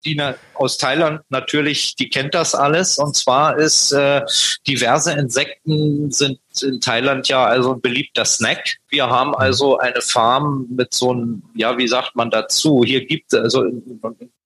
die 0.05 0.21
aus 0.53 0.77
Thailand 0.77 1.21
natürlich, 1.29 1.95
die 1.95 2.09
kennt 2.09 2.33
das 2.33 2.55
alles. 2.55 2.97
Und 2.97 3.15
zwar 3.15 3.57
ist 3.57 3.91
äh, 3.91 4.21
diverse 4.67 5.13
Insekten 5.13 6.11
sind 6.11 6.39
in 6.61 6.81
Thailand 6.81 7.27
ja 7.29 7.45
also 7.45 7.73
ein 7.73 7.81
beliebter 7.81 8.25
Snack. 8.25 8.77
Wir 8.89 9.09
haben 9.09 9.33
also 9.35 9.77
eine 9.77 10.01
Farm 10.01 10.67
mit 10.69 10.93
so 10.93 11.11
einem, 11.11 11.43
ja, 11.55 11.77
wie 11.77 11.87
sagt 11.87 12.15
man 12.15 12.29
dazu? 12.29 12.83
Hier 12.85 13.05
gibt 13.05 13.33
also 13.33 13.63
in, 13.63 13.81
in 13.85 13.99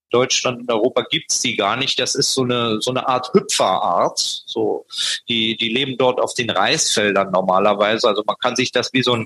Deutschland 0.10 0.62
und 0.62 0.72
Europa 0.72 1.04
gibt's 1.10 1.42
die 1.42 1.56
gar 1.56 1.76
nicht. 1.76 2.00
Das 2.00 2.16
ist 2.16 2.34
so 2.34 2.44
eine 2.44 2.82
so 2.82 2.92
eine 2.92 3.08
Art 3.08 3.32
Hüpferart. 3.34 4.20
So 4.20 4.86
die 5.28 5.58
die 5.58 5.70
leben 5.70 5.98
dort 5.98 6.20
auf 6.20 6.34
den 6.34 6.50
Reisfeldern 6.50 7.32
normalerweise. 7.32 8.08
Also 8.08 8.24
man 8.26 8.38
kann 8.38 8.56
sich 8.56 8.72
das 8.72 8.92
wie 8.94 9.04
so 9.04 9.14
ein 9.14 9.26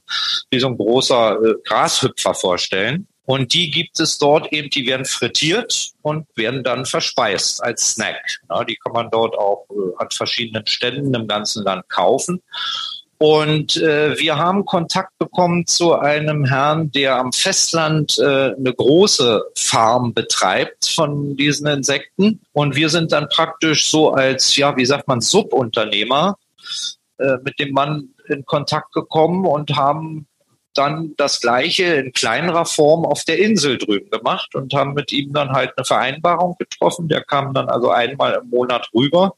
wie 0.49 0.59
so 0.59 0.67
ein 0.67 0.77
großer 0.77 1.39
äh, 1.41 1.53
Grashüpfer 1.63 2.33
vorstellen. 2.33 3.07
Und 3.25 3.53
die 3.53 3.69
gibt 3.69 3.99
es 3.99 4.17
dort 4.17 4.51
eben, 4.51 4.69
die 4.69 4.85
werden 4.87 5.05
frittiert 5.05 5.91
und 6.01 6.27
werden 6.35 6.63
dann 6.63 6.85
verspeist 6.85 7.63
als 7.63 7.91
Snack. 7.91 8.41
Ja, 8.49 8.63
die 8.63 8.75
kann 8.75 8.93
man 8.93 9.09
dort 9.11 9.37
auch 9.37 9.67
äh, 9.69 9.95
an 9.97 10.09
verschiedenen 10.09 10.65
Ständen 10.65 11.13
im 11.13 11.27
ganzen 11.27 11.63
Land 11.63 11.87
kaufen. 11.87 12.41
Und 13.21 13.77
äh, 13.77 14.17
wir 14.17 14.39
haben 14.39 14.65
Kontakt 14.65 15.15
bekommen 15.19 15.67
zu 15.67 15.93
einem 15.93 16.43
Herrn, 16.43 16.89
der 16.89 17.17
am 17.17 17.31
Festland 17.31 18.17
äh, 18.17 18.55
eine 18.55 18.73
große 18.75 19.43
Farm 19.55 20.15
betreibt 20.15 20.87
von 20.87 21.37
diesen 21.37 21.67
Insekten. 21.67 22.41
Und 22.51 22.75
wir 22.75 22.89
sind 22.89 23.11
dann 23.11 23.29
praktisch 23.29 23.91
so 23.91 24.11
als, 24.11 24.55
ja, 24.55 24.75
wie 24.75 24.87
sagt 24.87 25.07
man, 25.07 25.21
Subunternehmer 25.21 26.39
äh, 27.19 27.37
mit 27.43 27.59
dem 27.59 27.73
Mann 27.73 28.09
in 28.27 28.43
Kontakt 28.43 28.91
gekommen 28.91 29.45
und 29.45 29.75
haben 29.75 30.25
dann 30.73 31.13
das 31.17 31.41
Gleiche 31.41 31.85
in 31.85 32.13
kleinerer 32.13 32.65
Form 32.65 33.05
auf 33.05 33.23
der 33.23 33.39
Insel 33.39 33.77
drüben 33.77 34.09
gemacht 34.09 34.55
und 34.55 34.73
haben 34.73 34.93
mit 34.93 35.11
ihm 35.11 35.33
dann 35.33 35.51
halt 35.51 35.77
eine 35.77 35.85
Vereinbarung 35.85 36.55
getroffen. 36.57 37.07
Der 37.07 37.23
kam 37.23 37.53
dann 37.53 37.69
also 37.69 37.89
einmal 37.89 38.39
im 38.41 38.49
Monat 38.49 38.89
rüber 38.93 39.35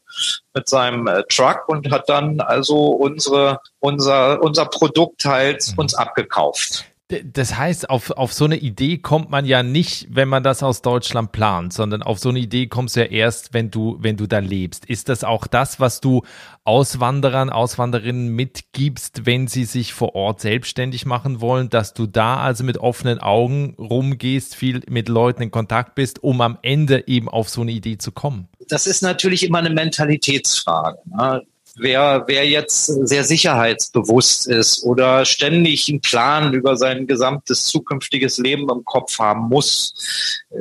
mit 0.54 0.68
seinem 0.68 1.06
äh, 1.06 1.22
Truck 1.28 1.68
und 1.68 1.90
hat 1.90 2.08
dann 2.08 2.40
also 2.40 2.76
unsere, 2.76 3.60
unser, 3.80 4.42
unser 4.42 4.66
Produkt 4.66 5.24
halt 5.24 5.66
mhm. 5.72 5.78
uns 5.78 5.94
abgekauft. 5.94 6.84
Das 7.08 7.58
heißt, 7.58 7.90
auf, 7.90 8.12
auf 8.12 8.32
so 8.32 8.46
eine 8.46 8.56
Idee 8.56 8.96
kommt 8.96 9.28
man 9.28 9.44
ja 9.44 9.62
nicht, 9.62 10.06
wenn 10.08 10.26
man 10.26 10.42
das 10.42 10.62
aus 10.62 10.80
Deutschland 10.80 11.32
plant, 11.32 11.74
sondern 11.74 12.02
auf 12.02 12.18
so 12.18 12.30
eine 12.30 12.38
Idee 12.38 12.66
kommst 12.66 12.96
du 12.96 13.00
ja 13.00 13.06
erst, 13.06 13.52
wenn 13.52 13.70
du, 13.70 13.98
wenn 14.00 14.16
du 14.16 14.26
da 14.26 14.38
lebst. 14.38 14.86
Ist 14.86 15.10
das 15.10 15.22
auch 15.22 15.46
das, 15.46 15.78
was 15.78 16.00
du 16.00 16.22
Auswanderern, 16.64 17.50
Auswanderinnen 17.50 18.28
mitgibst, 18.28 19.26
wenn 19.26 19.48
sie 19.48 19.66
sich 19.66 19.92
vor 19.92 20.14
Ort 20.14 20.40
selbstständig 20.40 21.04
machen 21.04 21.42
wollen, 21.42 21.68
dass 21.68 21.92
du 21.92 22.06
da 22.06 22.38
also 22.38 22.64
mit 22.64 22.78
offenen 22.78 23.18
Augen 23.18 23.74
rumgehst, 23.78 24.54
viel 24.54 24.80
mit 24.88 25.10
Leuten 25.10 25.42
in 25.42 25.50
Kontakt 25.50 25.94
bist, 25.96 26.22
um 26.22 26.40
am 26.40 26.58
Ende 26.62 27.06
eben 27.06 27.28
auf 27.28 27.50
so 27.50 27.60
eine 27.60 27.72
Idee 27.72 27.98
zu 27.98 28.12
kommen? 28.12 28.48
Das 28.68 28.86
ist 28.86 29.02
natürlich 29.02 29.44
immer 29.44 29.58
eine 29.58 29.68
Mentalitätsfrage. 29.68 31.00
Ne? 31.04 31.42
Wer, 31.76 32.24
wer 32.26 32.46
jetzt 32.46 32.86
sehr 32.86 33.24
sicherheitsbewusst 33.24 34.46
ist 34.46 34.84
oder 34.84 35.24
ständig 35.24 35.88
einen 35.88 36.00
Plan 36.00 36.52
über 36.54 36.76
sein 36.76 37.06
gesamtes 37.06 37.66
zukünftiges 37.66 38.38
Leben 38.38 38.68
im 38.70 38.84
Kopf 38.84 39.18
haben 39.18 39.48
muss, 39.48 39.94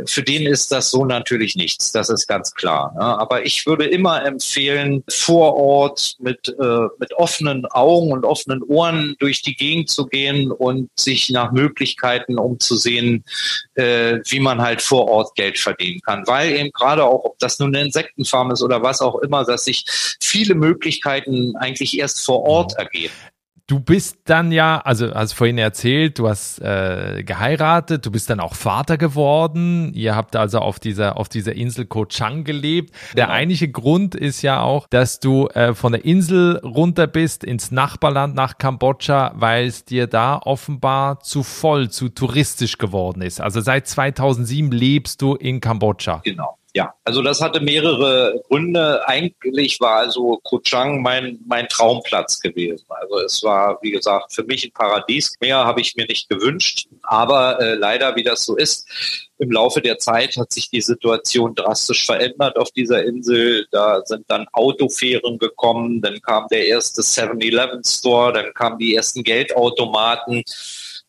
für 0.05 0.23
den 0.23 0.45
ist 0.45 0.71
das 0.71 0.89
so 0.89 1.05
natürlich 1.05 1.55
nichts. 1.55 1.91
Das 1.91 2.09
ist 2.09 2.27
ganz 2.27 2.53
klar. 2.53 2.93
Ne? 2.95 3.01
Aber 3.01 3.45
ich 3.45 3.65
würde 3.65 3.85
immer 3.85 4.25
empfehlen, 4.25 5.03
vor 5.09 5.55
Ort 5.55 6.15
mit, 6.19 6.49
äh, 6.59 6.87
mit 6.99 7.13
offenen 7.13 7.65
Augen 7.65 8.11
und 8.11 8.25
offenen 8.25 8.63
Ohren 8.63 9.15
durch 9.19 9.41
die 9.41 9.55
Gegend 9.55 9.89
zu 9.89 10.05
gehen 10.05 10.51
und 10.51 10.89
sich 10.95 11.29
nach 11.29 11.51
Möglichkeiten 11.51 12.37
umzusehen, 12.37 13.23
äh, 13.75 14.19
wie 14.27 14.39
man 14.39 14.61
halt 14.61 14.81
vor 14.81 15.07
Ort 15.07 15.35
Geld 15.35 15.57
verdienen 15.57 16.01
kann. 16.01 16.25
Weil 16.27 16.51
eben 16.51 16.71
gerade 16.71 17.03
auch, 17.03 17.23
ob 17.23 17.39
das 17.39 17.59
nun 17.59 17.75
eine 17.75 17.85
Insektenfarm 17.85 18.51
ist 18.51 18.61
oder 18.61 18.83
was 18.83 19.01
auch 19.01 19.15
immer, 19.15 19.43
dass 19.45 19.65
sich 19.65 19.85
viele 20.19 20.55
Möglichkeiten 20.55 20.93
Möglichkeiten 20.93 21.55
eigentlich 21.55 21.97
erst 21.97 22.25
vor 22.25 22.43
Ort 22.43 22.73
ergeben. 22.77 23.13
Du 23.73 23.79
bist 23.79 24.19
dann 24.25 24.51
ja, 24.51 24.81
also 24.81 25.11
hast 25.15 25.33
vorhin 25.33 25.57
erzählt, 25.57 26.19
du 26.19 26.29
hast 26.29 26.59
äh, 26.59 27.23
geheiratet, 27.25 28.05
du 28.05 28.11
bist 28.11 28.29
dann 28.29 28.39
auch 28.39 28.53
Vater 28.53 28.99
geworden. 28.99 29.91
Ihr 29.95 30.15
habt 30.15 30.35
also 30.35 30.59
auf 30.59 30.79
dieser 30.79 31.17
auf 31.17 31.27
dieser 31.27 31.55
Insel 31.55 31.87
Koh 31.87 32.05
Chang 32.05 32.43
gelebt. 32.43 32.93
Der 33.17 33.25
genau. 33.25 33.35
eigentliche 33.35 33.71
Grund 33.71 34.13
ist 34.13 34.43
ja 34.43 34.61
auch, 34.61 34.85
dass 34.89 35.19
du 35.19 35.47
äh, 35.47 35.73
von 35.73 35.93
der 35.93 36.05
Insel 36.05 36.57
runter 36.57 37.07
bist 37.07 37.43
ins 37.43 37.71
Nachbarland 37.71 38.35
nach 38.35 38.59
Kambodscha, 38.59 39.33
weil 39.37 39.65
es 39.65 39.85
dir 39.85 40.05
da 40.05 40.37
offenbar 40.37 41.21
zu 41.21 41.41
voll, 41.41 41.89
zu 41.89 42.09
touristisch 42.09 42.77
geworden 42.77 43.23
ist. 43.23 43.41
Also 43.41 43.59
seit 43.59 43.87
2007 43.87 44.71
lebst 44.71 45.19
du 45.19 45.33
in 45.33 45.61
Kambodscha. 45.61 46.21
Genau. 46.23 46.59
Ja, 46.75 46.95
also 47.03 47.21
das 47.21 47.39
hatte 47.39 47.59
mehrere 47.59 48.41
Gründe. 48.47 49.07
Eigentlich 49.07 49.79
war 49.79 49.97
also 49.97 50.39
Koh 50.43 50.59
Chang 50.59 51.03
mein, 51.03 51.39
mein 51.45 51.67
Traumplatz 51.67 52.39
gewesen. 52.39 52.85
Also 52.89 53.19
es 53.19 53.43
war, 53.43 53.77
wie 53.83 53.91
gesagt, 53.91 54.33
für 54.33 54.43
mich 54.43 54.65
ein 54.65 54.71
Paradies. 54.71 55.35
Mehr 55.39 55.57
habe 55.57 55.81
ich 55.81 55.95
mir 55.95 56.07
nicht 56.07 56.29
gewünscht. 56.29 56.87
Aber 57.03 57.59
äh, 57.61 57.75
leider, 57.75 58.15
wie 58.15 58.23
das 58.23 58.43
so 58.43 58.55
ist, 58.55 58.87
im 59.37 59.51
Laufe 59.51 59.81
der 59.81 59.99
Zeit 59.99 60.35
hat 60.37 60.51
sich 60.51 60.71
die 60.71 60.81
Situation 60.81 61.53
drastisch 61.53 62.07
verändert 62.07 62.57
auf 62.57 62.71
dieser 62.71 63.03
Insel. 63.03 63.67
Da 63.69 64.01
sind 64.03 64.25
dann 64.27 64.47
Autofähren 64.51 65.37
gekommen, 65.37 66.01
dann 66.01 66.21
kam 66.21 66.47
der 66.47 66.65
erste 66.65 67.01
7-Eleven-Store, 67.01 68.33
dann 68.33 68.53
kamen 68.55 68.79
die 68.79 68.95
ersten 68.95 69.23
Geldautomaten 69.23 70.43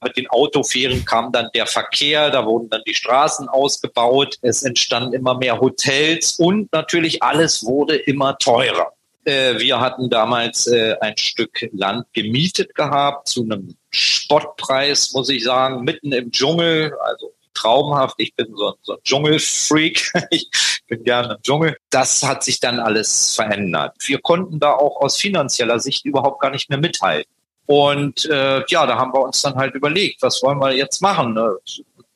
mit 0.03 0.17
den 0.17 0.29
Autofähren 0.29 1.05
kam 1.05 1.33
dann 1.33 1.49
der 1.55 1.67
Verkehr, 1.67 2.31
da 2.31 2.45
wurden 2.47 2.69
dann 2.69 2.83
die 2.87 2.95
Straßen 2.95 3.49
ausgebaut, 3.49 4.37
es 4.43 4.63
entstanden 4.63 5.15
immer 5.15 5.37
mehr 5.37 5.61
Hotels 5.61 6.35
und 6.39 6.73
natürlich 6.73 7.23
alles 7.23 7.65
wurde 7.65 7.97
immer 7.97 8.37
teurer. 8.39 8.93
Äh, 9.25 9.59
wir 9.59 9.81
hatten 9.81 10.11
damals 10.11 10.67
äh, 10.67 10.97
ein 11.01 11.17
Stück 11.17 11.69
Land 11.73 12.07
gemietet 12.13 12.75
gehabt 12.75 13.29
zu 13.29 13.43
einem 13.43 13.77
Spottpreis, 13.91 15.13
muss 15.15 15.31
ich 15.31 15.45
sagen, 15.45 15.83
mitten 15.85 16.13
im 16.13 16.31
Dschungel, 16.31 16.95
also 17.01 17.33
traumhaft. 17.55 18.17
Ich 18.19 18.35
bin 18.35 18.55
so, 18.55 18.75
so 18.83 18.95
ein 18.95 18.99
Dschungelfreak. 19.05 20.13
ich 20.31 20.49
bin 20.87 21.05
gerne 21.05 21.35
im 21.35 21.43
Dschungel. 21.43 21.77
Das 21.91 22.23
hat 22.23 22.45
sich 22.45 22.61
dann 22.61 22.81
alles 22.81 23.35
verändert. 23.35 23.97
Wir 24.07 24.21
konnten 24.21 24.61
da 24.61 24.73
auch 24.73 25.01
aus 25.01 25.17
finanzieller 25.17 25.81
Sicht 25.81 26.05
überhaupt 26.05 26.41
gar 26.41 26.51
nicht 26.51 26.69
mehr 26.69 26.79
mithalten. 26.79 27.33
Und 27.67 28.27
äh, 28.27 28.63
ja, 28.69 28.87
da 28.87 28.97
haben 28.97 29.13
wir 29.13 29.21
uns 29.21 29.43
dann 29.43 29.55
halt 29.55 29.75
überlegt, 29.75 30.23
was 30.23 30.43
wollen 30.43 30.59
wir 30.59 30.73
jetzt 30.73 31.01
machen? 31.01 31.35
Ne? 31.35 31.57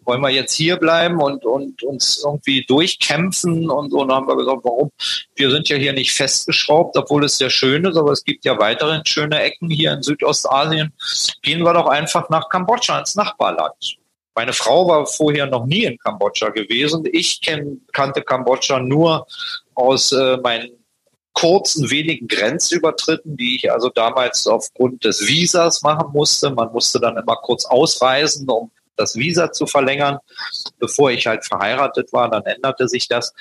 Wollen 0.01 0.21
wir 0.21 0.31
jetzt 0.31 0.55
hier 0.55 0.77
bleiben 0.77 1.21
und, 1.21 1.45
und 1.45 1.83
uns 1.83 2.23
irgendwie 2.25 2.65
durchkämpfen 2.67 3.69
und 3.71 3.91
so? 3.91 4.01
Und 4.01 4.09
dann 4.09 4.19
haben 4.19 4.29
wir 4.29 4.37
gesagt, 4.37 4.61
warum? 4.63 4.91
Wir 5.35 5.51
sind 5.51 5.69
ja 5.69 5.77
hier 5.77 5.93
nicht 5.93 6.13
festgeschraubt, 6.13 6.97
obwohl 6.97 7.25
es 7.25 7.39
sehr 7.39 7.51
schön 7.51 7.85
ist, 7.85 7.97
aber 7.97 8.13
es 8.13 8.25
gibt 8.25 8.45
ja 8.45 8.59
weiterhin 8.59 9.05
schöne 9.05 9.41
Ecken 9.41 9.71
hier 9.71 9.93
in 9.93 10.03
Südostasien. 10.03 10.93
Gehen 11.43 11.63
wir 11.63 11.73
doch 11.73 11.87
einfach 11.87 12.29
nach 12.31 12.49
Kambodscha, 12.49 12.99
ins 12.99 13.15
Nachbarland. 13.15 13.99
Meine 14.35 14.53
Frau 14.53 14.87
war 14.87 15.05
vorher 15.05 15.47
noch 15.47 15.67
nie 15.67 15.85
in 15.85 15.99
Kambodscha 15.99 16.51
gewesen. 16.51 17.05
Ich 17.11 17.41
kenn, 17.41 17.81
kannte 17.93 18.23
Kambodscha 18.23 18.79
nur 18.79 19.27
aus 19.75 20.13
äh, 20.13 20.37
meinen 20.37 20.78
kurzen, 21.39 21.89
wenigen 21.89 22.27
Grenzübertritten, 22.27 23.37
die 23.37 23.57
ich 23.57 23.71
also 23.71 23.91
damals 23.91 24.47
aufgrund 24.49 25.05
des 25.05 25.29
Visas 25.29 25.83
machen 25.83 26.11
musste. 26.13 26.51
Man 26.51 26.73
musste 26.73 26.99
dann 26.99 27.17
immer 27.17 27.37
kurz 27.37 27.65
ausreisen, 27.65 28.49
um 28.51 28.73
das 28.97 29.15
Visa 29.15 29.53
zu 29.53 29.67
verlängern, 29.67 30.19
bevor 30.81 31.13
ich 31.13 31.29
halt 31.29 31.47
verheiratet 31.47 32.13
war. 32.13 32.29
Dann 32.29 32.43
änderte 32.45 32.89
sich 32.89 33.07
das. 33.07 33.33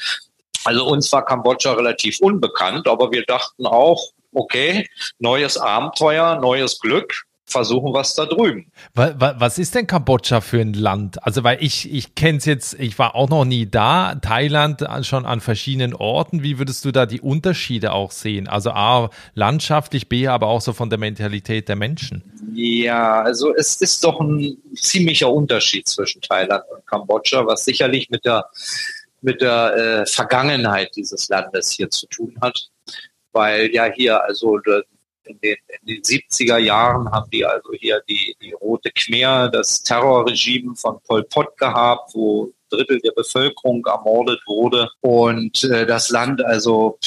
Also 0.63 0.85
uns 0.85 1.11
war 1.11 1.25
Kambodscha 1.25 1.73
relativ 1.73 2.19
unbekannt, 2.19 2.87
aber 2.87 3.11
wir 3.11 3.23
dachten 3.25 3.65
auch, 3.65 4.11
okay, 4.31 4.87
neues 5.17 5.57
Abenteuer, 5.57 6.35
neues 6.39 6.79
Glück 6.79 7.23
versuchen 7.47 7.93
was 7.93 8.13
da 8.13 8.25
drüben. 8.25 8.71
Was 8.93 9.57
ist 9.57 9.73
denn 9.73 9.87
Kambodscha 9.87 10.41
für 10.41 10.59
ein 10.59 10.73
Land? 10.73 11.23
Also, 11.23 11.43
weil 11.43 11.63
ich, 11.63 11.91
ich 11.91 12.13
kenne 12.13 12.37
es 12.39 12.45
jetzt, 12.45 12.73
ich 12.79 12.99
war 12.99 13.15
auch 13.15 13.29
noch 13.29 13.45
nie 13.45 13.65
da, 13.65 14.15
Thailand 14.15 14.85
schon 15.03 15.25
an 15.25 15.39
verschiedenen 15.39 15.93
Orten. 15.93 16.43
Wie 16.43 16.59
würdest 16.59 16.83
du 16.83 16.91
da 16.91 17.05
die 17.05 17.21
Unterschiede 17.21 17.93
auch 17.93 18.11
sehen? 18.11 18.47
Also 18.47 18.71
A, 18.71 19.09
landschaftlich, 19.33 20.09
B, 20.09 20.27
aber 20.27 20.47
auch 20.47 20.61
so 20.61 20.73
von 20.73 20.89
der 20.89 20.99
Mentalität 20.99 21.69
der 21.69 21.77
Menschen. 21.77 22.21
Ja, 22.53 23.21
also 23.21 23.55
es 23.55 23.81
ist 23.81 24.03
doch 24.03 24.19
ein 24.19 24.57
ziemlicher 24.75 25.31
Unterschied 25.31 25.87
zwischen 25.87 26.21
Thailand 26.21 26.63
und 26.69 26.85
Kambodscha, 26.85 27.45
was 27.45 27.63
sicherlich 27.63 28.09
mit 28.09 28.25
der, 28.25 28.45
mit 29.21 29.41
der 29.41 29.75
äh, 29.75 30.05
Vergangenheit 30.05 30.95
dieses 30.95 31.29
Landes 31.29 31.71
hier 31.71 31.89
zu 31.89 32.07
tun 32.07 32.35
hat. 32.41 32.69
Weil 33.31 33.69
ja 33.71 33.85
hier 33.85 34.23
also 34.23 34.57
in 35.27 35.39
den, 35.39 35.57
in 35.81 35.95
den 35.95 36.01
70er 36.01 36.57
Jahren 36.57 37.11
haben 37.11 37.29
die 37.31 37.45
also 37.45 37.71
hier 37.73 38.01
die, 38.07 38.35
die 38.41 38.53
Rote 38.53 38.91
Khmer, 38.91 39.49
das 39.49 39.83
Terrorregime 39.83 40.75
von 40.75 40.99
Pol 41.07 41.23
Pot 41.23 41.57
gehabt, 41.57 42.11
wo 42.13 42.51
Drittel 42.69 42.99
der 42.99 43.11
Bevölkerung 43.11 43.85
ermordet 43.85 44.41
wurde 44.45 44.89
und 45.01 45.63
äh, 45.63 45.85
das 45.85 46.09
Land 46.09 46.43
also 46.43 46.97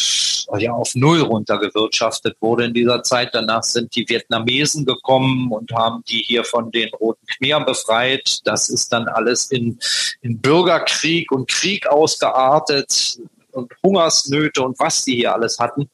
ja 0.59 0.73
auf 0.73 0.95
Null 0.95 1.21
runtergewirtschaftet 1.21 2.37
wurde 2.41 2.65
in 2.65 2.75
dieser 2.75 3.03
Zeit. 3.03 3.35
Danach 3.35 3.63
sind 3.63 3.95
die 3.95 4.09
Vietnamesen 4.09 4.85
gekommen 4.85 5.53
und 5.53 5.73
haben 5.73 6.03
die 6.09 6.23
hier 6.27 6.45
von 6.45 6.71
den 6.71 6.89
Roten 6.95 7.25
Khmer 7.27 7.65
befreit. 7.65 8.41
Das 8.45 8.69
ist 8.69 8.93
dann 8.93 9.07
alles 9.09 9.51
in, 9.51 9.79
in 10.23 10.41
Bürgerkrieg 10.41 11.31
und 11.31 11.49
Krieg 11.49 11.87
ausgeartet 11.87 13.21
und 13.53 13.73
Hungersnöte 13.83 14.63
und 14.63 14.79
was 14.79 15.05
die 15.05 15.17
hier 15.17 15.35
alles 15.35 15.59
hatten. 15.59 15.91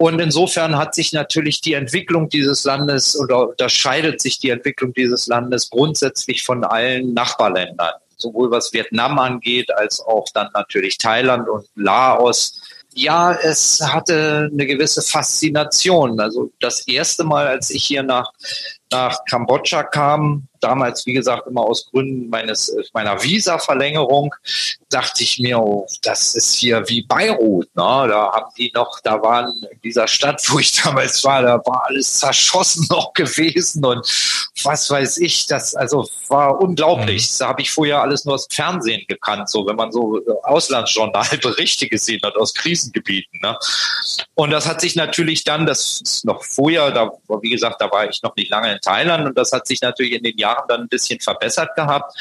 Und 0.00 0.18
insofern 0.18 0.78
hat 0.78 0.94
sich 0.94 1.12
natürlich 1.12 1.60
die 1.60 1.74
Entwicklung 1.74 2.30
dieses 2.30 2.64
Landes 2.64 3.20
oder 3.20 3.50
unterscheidet 3.50 4.22
sich 4.22 4.38
die 4.38 4.48
Entwicklung 4.48 4.94
dieses 4.94 5.26
Landes 5.26 5.68
grundsätzlich 5.68 6.42
von 6.42 6.64
allen 6.64 7.12
Nachbarländern 7.12 7.92
sowohl 8.16 8.50
was 8.50 8.72
Vietnam 8.72 9.18
angeht, 9.18 9.70
als 9.74 10.00
auch 10.00 10.26
dann 10.32 10.48
natürlich 10.54 10.96
Thailand 10.96 11.50
und 11.50 11.66
Laos. 11.74 12.62
Ja, 12.94 13.32
es 13.32 13.80
hatte 13.82 14.48
eine 14.50 14.66
gewisse 14.66 15.02
Faszination. 15.02 16.18
Also 16.18 16.50
das 16.60 16.86
erste 16.88 17.24
Mal, 17.24 17.46
als 17.46 17.68
ich 17.68 17.84
hier 17.84 18.02
nach, 18.02 18.32
nach 18.90 19.24
Kambodscha 19.26 19.82
kam, 19.82 20.48
damals, 20.60 21.06
wie 21.06 21.14
gesagt, 21.14 21.46
immer 21.46 21.62
aus 21.62 21.90
Gründen 21.90 22.28
meines, 22.28 22.74
meiner 22.92 23.22
Visa-Verlängerung, 23.22 24.34
dachte 24.90 25.22
ich 25.22 25.38
mir, 25.38 25.58
oh, 25.58 25.86
das 26.02 26.34
ist 26.34 26.54
hier 26.54 26.88
wie 26.88 27.02
Beirut. 27.02 27.66
Ne? 27.74 27.82
Da 28.08 28.32
haben 28.32 28.50
die 28.56 28.70
noch, 28.74 29.00
da 29.00 29.22
waren 29.22 29.52
in 29.70 29.80
dieser 29.82 30.08
Stadt, 30.08 30.42
wo 30.48 30.58
ich 30.58 30.72
damals 30.82 31.22
war, 31.24 31.42
da 31.42 31.56
war 31.64 31.84
alles 31.86 32.18
zerschossen 32.18 32.86
noch 32.90 33.12
gewesen 33.12 33.84
und 33.84 34.06
was 34.62 34.90
weiß 34.90 35.18
ich, 35.18 35.46
das 35.46 35.74
also 35.74 36.06
war 36.28 36.60
unglaublich. 36.60 37.30
Mhm. 37.32 37.36
Da 37.38 37.48
habe 37.48 37.62
ich 37.62 37.70
vorher 37.70 38.02
alles 38.02 38.24
nur 38.24 38.34
aus 38.34 38.46
dem 38.46 38.54
Fernsehen 38.54 39.04
gekannt, 39.08 39.48
so 39.48 39.66
wenn 39.66 39.76
man 39.76 39.90
so 39.90 40.20
Auslandsjournalberichte 40.42 41.88
gesehen 41.88 42.20
hat 42.24 42.36
aus 42.36 42.52
Krisengebieten. 42.52 43.40
Ne? 43.42 43.56
Und 44.34 44.50
das 44.50 44.68
hat 44.68 44.80
sich 44.80 44.96
natürlich 44.96 45.44
dann, 45.44 45.66
das 45.66 46.00
ist 46.02 46.24
noch 46.24 46.44
vorher, 46.44 46.90
da 46.90 47.10
wie 47.40 47.50
gesagt, 47.50 47.80
da 47.80 47.90
war 47.90 48.08
ich 48.08 48.22
noch 48.22 48.36
nicht 48.36 48.50
lange 48.50 48.72
in 48.72 48.80
Thailand 48.80 49.26
und 49.26 49.38
das 49.38 49.52
hat 49.52 49.66
sich 49.66 49.80
natürlich 49.80 50.12
in 50.12 50.22
den 50.22 50.36
Jahren 50.36 50.49
Jahren 50.50 50.68
dann 50.68 50.80
ein 50.82 50.88
bisschen 50.88 51.20
verbessert 51.20 51.74
gehabt. 51.76 52.12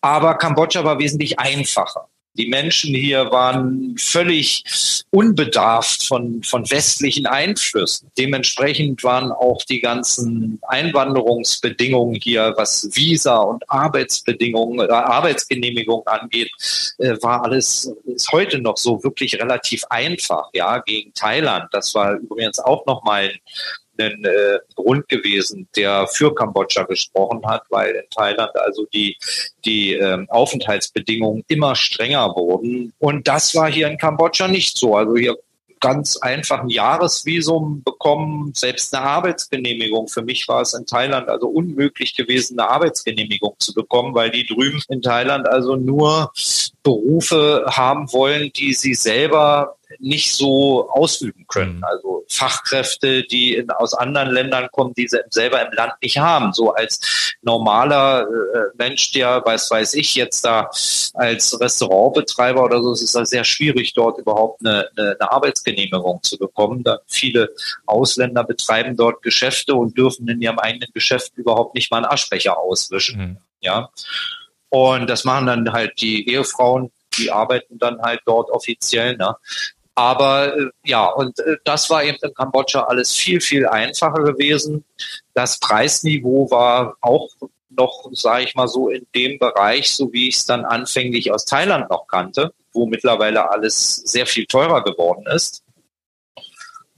Aber 0.00 0.34
Kambodscha 0.34 0.84
war 0.84 0.98
wesentlich 0.98 1.38
einfacher. 1.38 2.08
Die 2.38 2.48
Menschen 2.48 2.94
hier 2.94 3.30
waren 3.30 3.96
völlig 3.96 4.62
unbedarft 5.10 6.06
von, 6.06 6.42
von 6.42 6.70
westlichen 6.70 7.26
Einflüssen. 7.26 8.10
Dementsprechend 8.18 9.02
waren 9.04 9.32
auch 9.32 9.62
die 9.62 9.80
ganzen 9.80 10.60
Einwanderungsbedingungen 10.68 12.20
hier, 12.22 12.52
was 12.58 12.90
Visa 12.92 13.38
und 13.38 13.64
Arbeitsbedingungen, 13.70 14.86
äh, 14.86 14.92
Arbeitsgenehmigungen 14.92 16.06
angeht, 16.06 16.50
äh, 16.98 17.16
war 17.22 17.42
alles, 17.42 17.90
ist 18.04 18.30
heute 18.32 18.58
noch 18.58 18.76
so 18.76 19.02
wirklich 19.02 19.40
relativ 19.40 19.84
einfach, 19.88 20.50
ja, 20.52 20.78
gegen 20.80 21.14
Thailand. 21.14 21.68
Das 21.72 21.94
war 21.94 22.16
übrigens 22.16 22.58
auch 22.58 22.84
nochmal 22.84 23.30
ein 23.30 23.40
ein 24.00 24.24
äh, 24.24 24.58
Grund 24.74 25.08
gewesen, 25.08 25.68
der 25.76 26.06
für 26.06 26.34
Kambodscha 26.34 26.84
gesprochen 26.84 27.46
hat, 27.46 27.62
weil 27.70 27.94
in 27.94 28.10
Thailand 28.10 28.50
also 28.56 28.86
die, 28.92 29.16
die 29.64 29.94
ähm, 29.94 30.26
Aufenthaltsbedingungen 30.30 31.44
immer 31.48 31.74
strenger 31.74 32.34
wurden. 32.34 32.92
Und 32.98 33.28
das 33.28 33.54
war 33.54 33.70
hier 33.70 33.88
in 33.88 33.98
Kambodscha 33.98 34.48
nicht 34.48 34.76
so. 34.76 34.96
Also 34.96 35.16
hier 35.16 35.36
ganz 35.80 36.16
einfach 36.16 36.62
ein 36.62 36.68
Jahresvisum 36.68 37.82
bekommen, 37.82 38.52
selbst 38.54 38.94
eine 38.94 39.04
Arbeitsgenehmigung. 39.04 40.08
Für 40.08 40.22
mich 40.22 40.48
war 40.48 40.62
es 40.62 40.74
in 40.74 40.86
Thailand 40.86 41.28
also 41.28 41.48
unmöglich 41.48 42.16
gewesen, 42.16 42.58
eine 42.58 42.68
Arbeitsgenehmigung 42.68 43.56
zu 43.58 43.74
bekommen, 43.74 44.14
weil 44.14 44.30
die 44.30 44.46
drüben 44.46 44.82
in 44.88 45.02
Thailand 45.02 45.46
also 45.48 45.76
nur 45.76 46.32
Berufe 46.82 47.66
haben 47.68 48.12
wollen, 48.12 48.52
die 48.52 48.72
sie 48.72 48.94
selber 48.94 49.75
nicht 50.00 50.34
so 50.34 50.88
ausüben 50.90 51.46
können. 51.48 51.78
Mhm. 51.78 51.84
Also 51.84 52.24
Fachkräfte, 52.28 53.22
die 53.24 53.54
in, 53.54 53.70
aus 53.70 53.94
anderen 53.94 54.30
Ländern 54.30 54.68
kommen, 54.72 54.94
die 54.94 55.08
sie 55.08 55.20
selber 55.30 55.64
im 55.64 55.72
Land 55.72 55.94
nicht 56.02 56.18
haben. 56.18 56.52
So 56.52 56.74
als 56.74 57.34
normaler 57.42 58.22
äh, 58.22 58.58
Mensch, 58.76 59.12
der, 59.12 59.42
weiß 59.44 59.70
weiß 59.70 59.94
ich, 59.94 60.14
jetzt 60.14 60.44
da 60.44 60.70
als 61.14 61.58
Restaurantbetreiber 61.60 62.64
oder 62.64 62.82
so, 62.82 62.92
es 62.92 63.02
ist 63.02 63.14
es 63.14 63.30
sehr 63.30 63.44
schwierig, 63.44 63.94
dort 63.94 64.18
überhaupt 64.18 64.64
eine, 64.64 64.88
eine, 64.96 65.16
eine 65.18 65.32
Arbeitsgenehmigung 65.32 66.22
zu 66.22 66.38
bekommen. 66.38 66.82
Da 66.82 67.00
viele 67.06 67.50
Ausländer 67.86 68.44
betreiben 68.44 68.96
dort 68.96 69.22
Geschäfte 69.22 69.74
und 69.74 69.96
dürfen 69.96 70.28
in 70.28 70.40
ihrem 70.40 70.58
eigenen 70.58 70.88
Geschäft 70.92 71.32
überhaupt 71.36 71.74
nicht 71.74 71.90
mal 71.90 71.98
einen 71.98 72.06
Aschbecher 72.06 72.58
auswischen. 72.58 73.20
Mhm. 73.20 73.36
Ja. 73.60 73.90
Und 74.68 75.08
das 75.08 75.24
machen 75.24 75.46
dann 75.46 75.72
halt 75.72 76.00
die 76.00 76.28
Ehefrauen, 76.28 76.90
die 77.18 77.30
arbeiten 77.30 77.78
dann 77.78 78.00
halt 78.02 78.20
dort 78.26 78.50
offiziell. 78.50 79.16
Ne? 79.16 79.36
Aber 79.96 80.56
äh, 80.56 80.66
ja, 80.84 81.06
und 81.06 81.38
äh, 81.40 81.56
das 81.64 81.88
war 81.90 82.04
eben 82.04 82.18
in 82.22 82.34
Kambodscha 82.34 82.82
alles 82.82 83.14
viel, 83.14 83.40
viel 83.40 83.66
einfacher 83.66 84.22
gewesen. 84.22 84.84
Das 85.34 85.58
Preisniveau 85.58 86.50
war 86.50 86.96
auch 87.00 87.28
noch, 87.70 88.08
sage 88.12 88.44
ich 88.44 88.54
mal 88.54 88.68
so, 88.68 88.90
in 88.90 89.06
dem 89.14 89.38
Bereich, 89.38 89.90
so 89.90 90.12
wie 90.12 90.28
ich 90.28 90.36
es 90.36 90.46
dann 90.46 90.64
anfänglich 90.64 91.32
aus 91.32 91.46
Thailand 91.46 91.90
noch 91.90 92.06
kannte, 92.06 92.52
wo 92.72 92.86
mittlerweile 92.86 93.50
alles 93.50 93.96
sehr 93.96 94.26
viel 94.26 94.46
teurer 94.46 94.84
geworden 94.84 95.24
ist. 95.34 95.62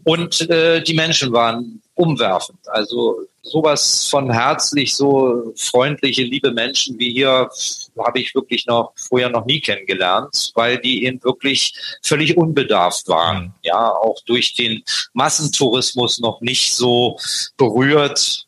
Und 0.04 0.48
äh, 0.50 0.82
die 0.82 0.94
Menschen 0.94 1.32
waren 1.32 1.82
umwerfend. 1.94 2.58
Also 2.66 3.26
sowas 3.42 4.08
von 4.08 4.30
herzlich, 4.30 4.96
so 4.96 5.52
freundliche, 5.56 6.22
liebe 6.22 6.50
Menschen 6.52 6.98
wie 6.98 7.12
hier 7.12 7.48
habe 8.04 8.20
ich 8.20 8.34
wirklich 8.34 8.66
noch 8.66 8.92
vorher 8.96 9.28
noch 9.28 9.44
nie 9.46 9.60
kennengelernt, 9.60 10.52
weil 10.54 10.78
die 10.78 11.04
eben 11.04 11.22
wirklich 11.22 11.74
völlig 12.02 12.36
unbedarft 12.36 13.08
waren. 13.08 13.44
Mhm. 13.44 13.52
Ja, 13.62 13.90
auch 13.90 14.20
durch 14.26 14.54
den 14.54 14.82
Massentourismus 15.12 16.18
noch 16.20 16.40
nicht 16.40 16.74
so 16.74 17.18
berührt. 17.56 18.46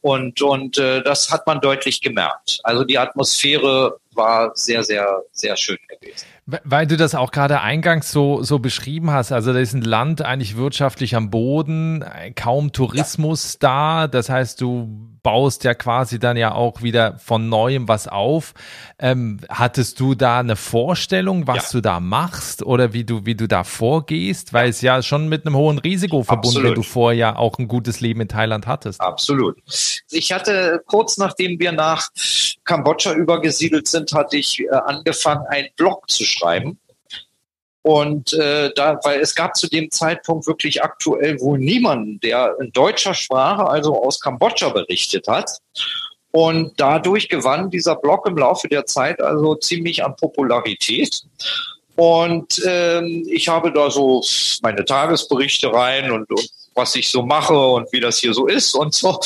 Und, 0.00 0.42
und 0.42 0.78
äh, 0.78 1.02
das 1.02 1.30
hat 1.30 1.46
man 1.46 1.60
deutlich 1.60 2.00
gemerkt. 2.00 2.58
Also 2.64 2.82
die 2.82 2.98
Atmosphäre 2.98 3.98
war 4.14 4.50
sehr, 4.54 4.82
sehr, 4.82 5.22
sehr 5.30 5.56
schön 5.56 5.78
gewesen. 5.88 6.26
Weil 6.46 6.88
du 6.88 6.96
das 6.96 7.14
auch 7.14 7.30
gerade 7.30 7.60
eingangs 7.60 8.10
so, 8.10 8.42
so 8.42 8.58
beschrieben 8.58 9.12
hast, 9.12 9.30
also 9.30 9.52
da 9.52 9.60
ist 9.60 9.74
ein 9.74 9.82
Land 9.82 10.22
eigentlich 10.22 10.56
wirtschaftlich 10.56 11.14
am 11.14 11.30
Boden, 11.30 12.04
kaum 12.34 12.72
Tourismus 12.72 13.54
ja. 13.54 13.58
da, 13.60 14.08
das 14.08 14.28
heißt, 14.28 14.60
du 14.60 15.11
baust 15.22 15.64
ja 15.64 15.74
quasi 15.74 16.18
dann 16.18 16.36
ja 16.36 16.52
auch 16.52 16.82
wieder 16.82 17.18
von 17.18 17.48
neuem 17.48 17.88
was 17.88 18.08
auf. 18.08 18.54
Ähm, 18.98 19.40
hattest 19.48 20.00
du 20.00 20.14
da 20.14 20.40
eine 20.40 20.56
Vorstellung, 20.56 21.46
was 21.46 21.72
ja. 21.72 21.78
du 21.78 21.80
da 21.80 22.00
machst 22.00 22.62
oder 22.62 22.92
wie 22.92 23.04
du, 23.04 23.24
wie 23.24 23.34
du 23.34 23.46
da 23.46 23.64
vorgehst? 23.64 24.52
Weil 24.52 24.70
es 24.70 24.80
ja 24.80 25.02
schon 25.02 25.28
mit 25.28 25.46
einem 25.46 25.56
hohen 25.56 25.78
Risiko 25.78 26.22
verbunden, 26.22 26.62
wenn 26.62 26.74
du 26.74 26.82
vorher 26.82 27.18
ja 27.18 27.36
auch 27.36 27.58
ein 27.58 27.68
gutes 27.68 28.00
Leben 28.00 28.20
in 28.20 28.28
Thailand 28.28 28.66
hattest. 28.66 29.00
Absolut. 29.00 29.58
Ich 30.10 30.32
hatte 30.32 30.82
kurz 30.86 31.16
nachdem 31.18 31.58
wir 31.58 31.72
nach 31.72 32.08
Kambodscha 32.64 33.12
übergesiedelt 33.12 33.88
sind, 33.88 34.12
hatte 34.12 34.36
ich 34.36 34.60
äh, 34.60 34.68
angefangen, 34.70 35.46
einen 35.48 35.68
Blog 35.76 36.10
zu 36.10 36.24
schreiben. 36.24 36.78
Und 37.82 38.32
äh, 38.34 38.70
da, 38.74 39.00
weil 39.02 39.20
es 39.20 39.34
gab 39.34 39.56
zu 39.56 39.68
dem 39.68 39.90
Zeitpunkt 39.90 40.46
wirklich 40.46 40.82
aktuell 40.82 41.40
wohl 41.40 41.58
niemanden, 41.58 42.20
der 42.20 42.56
in 42.60 42.70
deutscher 42.72 43.14
Sprache, 43.14 43.66
also 43.66 44.00
aus 44.00 44.20
Kambodscha, 44.20 44.68
berichtet 44.68 45.26
hat. 45.26 45.58
Und 46.30 46.74
dadurch 46.76 47.28
gewann 47.28 47.70
dieser 47.70 47.96
Blog 47.96 48.26
im 48.26 48.38
Laufe 48.38 48.68
der 48.68 48.86
Zeit 48.86 49.20
also 49.20 49.56
ziemlich 49.56 50.04
an 50.04 50.16
Popularität. 50.16 51.22
Und 51.96 52.62
ähm, 52.64 53.26
ich 53.28 53.48
habe 53.48 53.72
da 53.72 53.90
so 53.90 54.24
meine 54.62 54.84
Tagesberichte 54.84 55.72
rein 55.72 56.10
und, 56.10 56.30
und 56.30 56.50
was 56.74 56.94
ich 56.94 57.10
so 57.10 57.22
mache 57.22 57.56
und 57.56 57.92
wie 57.92 58.00
das 58.00 58.18
hier 58.18 58.34
so 58.34 58.46
ist 58.46 58.74
und 58.74 58.94
so. 58.94 59.20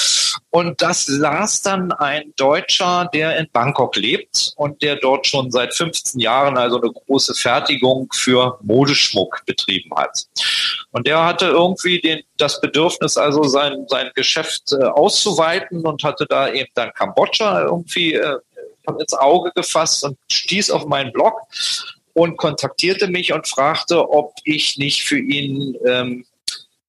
Und 0.51 0.81
das 0.83 1.09
las 1.09 1.63
dann 1.63 1.93
ein 1.93 2.33
Deutscher, 2.37 3.09
der 3.13 3.37
in 3.39 3.49
Bangkok 3.53 3.97
lebt 3.97 4.53
und 4.57 4.83
der 4.83 4.97
dort 4.97 5.27
schon 5.27 5.51
seit 5.51 5.75
15 5.75 6.21
Jahren 6.21 6.57
also 6.57 6.81
eine 6.81 6.91
große 6.91 7.35
Fertigung 7.35 8.09
für 8.13 8.59
Modeschmuck 8.63 9.43
betrieben 9.47 9.91
hat. 9.97 10.25
Und 10.93 11.07
der 11.07 11.25
hatte 11.25 11.47
irgendwie 11.47 12.01
den, 12.01 12.23
das 12.37 12.61
Bedürfnis, 12.61 13.17
also 13.17 13.45
sein, 13.45 13.87
sein 13.89 14.11
Geschäft 14.15 14.73
äh, 14.73 14.85
auszuweiten 14.85 15.87
und 15.87 16.03
hatte 16.05 16.27
da 16.27 16.51
eben 16.51 16.71
dann 16.75 16.93
Kambodscha 16.95 17.63
irgendwie 17.63 18.15
äh, 18.15 18.39
ins 18.99 19.15
Auge 19.15 19.53
gefasst 19.55 20.05
und 20.05 20.17
stieß 20.31 20.71
auf 20.71 20.87
meinen 20.87 21.13
Blog 21.13 21.35
und 22.15 22.39
kontaktierte 22.39 23.09
mich 23.09 23.33
und 23.33 23.47
fragte, 23.47 24.09
ob 24.09 24.33
ich 24.45 24.79
nicht 24.79 25.03
für 25.03 25.19
ihn 25.19 25.77
ähm, 25.87 26.25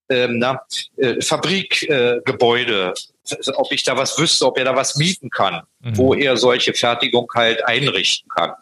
ähm, 0.10 0.40
na, 0.40 0.62
äh, 0.98 1.22
Fabrikgebäude, 1.22 2.94
äh, 3.30 3.52
ob 3.56 3.72
ich 3.72 3.84
da 3.84 3.98
was 3.98 4.18
wüsste, 4.18 4.46
ob 4.46 4.58
er 4.58 4.66
da 4.66 4.76
was 4.76 4.96
mieten 4.96 5.30
kann, 5.30 5.64
mhm. 5.80 5.98
wo 5.98 6.14
er 6.14 6.38
solche 6.38 6.74
Fertigung 6.74 7.30
halt 7.34 7.66
einrichten 7.66 8.30
kann. 8.30 8.54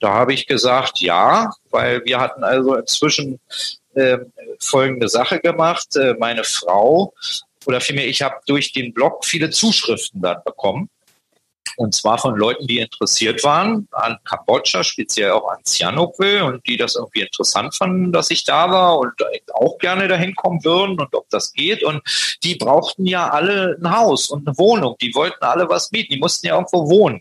Da 0.00 0.12
habe 0.12 0.34
ich 0.34 0.46
gesagt, 0.46 1.00
ja, 1.00 1.50
weil 1.70 2.04
wir 2.04 2.18
hatten 2.20 2.44
also 2.44 2.74
inzwischen 2.74 3.40
äh, 3.94 4.18
folgende 4.58 5.08
Sache 5.08 5.40
gemacht. 5.40 5.96
Äh, 5.96 6.14
meine 6.18 6.44
Frau 6.44 7.14
oder 7.64 7.80
vielmehr, 7.80 8.06
ich 8.06 8.22
habe 8.22 8.36
durch 8.46 8.72
den 8.72 8.92
Blog 8.92 9.24
viele 9.24 9.50
Zuschriften 9.50 10.22
dann 10.22 10.42
bekommen 10.44 10.88
und 11.76 11.94
zwar 11.94 12.18
von 12.18 12.36
Leuten, 12.36 12.66
die 12.66 12.78
interessiert 12.78 13.44
waren 13.44 13.88
an 13.92 14.18
Kambodscha, 14.24 14.82
speziell 14.82 15.32
auch 15.32 15.48
an 15.48 15.58
Sihanoukville 15.64 16.44
und 16.44 16.66
die 16.66 16.76
das 16.76 16.96
irgendwie 16.96 17.20
interessant 17.20 17.74
fanden, 17.74 18.12
dass 18.12 18.30
ich 18.30 18.44
da 18.44 18.70
war 18.70 18.98
und 18.98 19.12
auch 19.54 19.78
gerne 19.78 20.08
dahin 20.08 20.34
kommen 20.34 20.64
würden 20.64 20.98
und 20.98 21.14
ob 21.14 21.28
das 21.30 21.52
geht. 21.52 21.84
Und 21.84 22.02
die 22.42 22.54
brauchten 22.54 23.06
ja 23.06 23.28
alle 23.28 23.76
ein 23.80 23.96
Haus 23.96 24.30
und 24.30 24.46
eine 24.46 24.56
Wohnung. 24.58 24.96
Die 25.00 25.14
wollten 25.14 25.44
alle 25.44 25.68
was 25.68 25.92
mieten. 25.92 26.14
Die 26.14 26.20
mussten 26.20 26.46
ja 26.46 26.54
irgendwo 26.54 26.88
wohnen. 26.88 27.20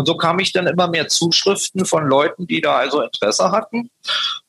Und 0.00 0.06
so 0.06 0.16
kam 0.16 0.38
ich 0.38 0.54
dann 0.54 0.66
immer 0.66 0.88
mehr 0.88 1.08
Zuschriften 1.08 1.84
von 1.84 2.06
Leuten, 2.06 2.46
die 2.46 2.62
da 2.62 2.76
also 2.76 3.02
Interesse 3.02 3.50
hatten. 3.52 3.90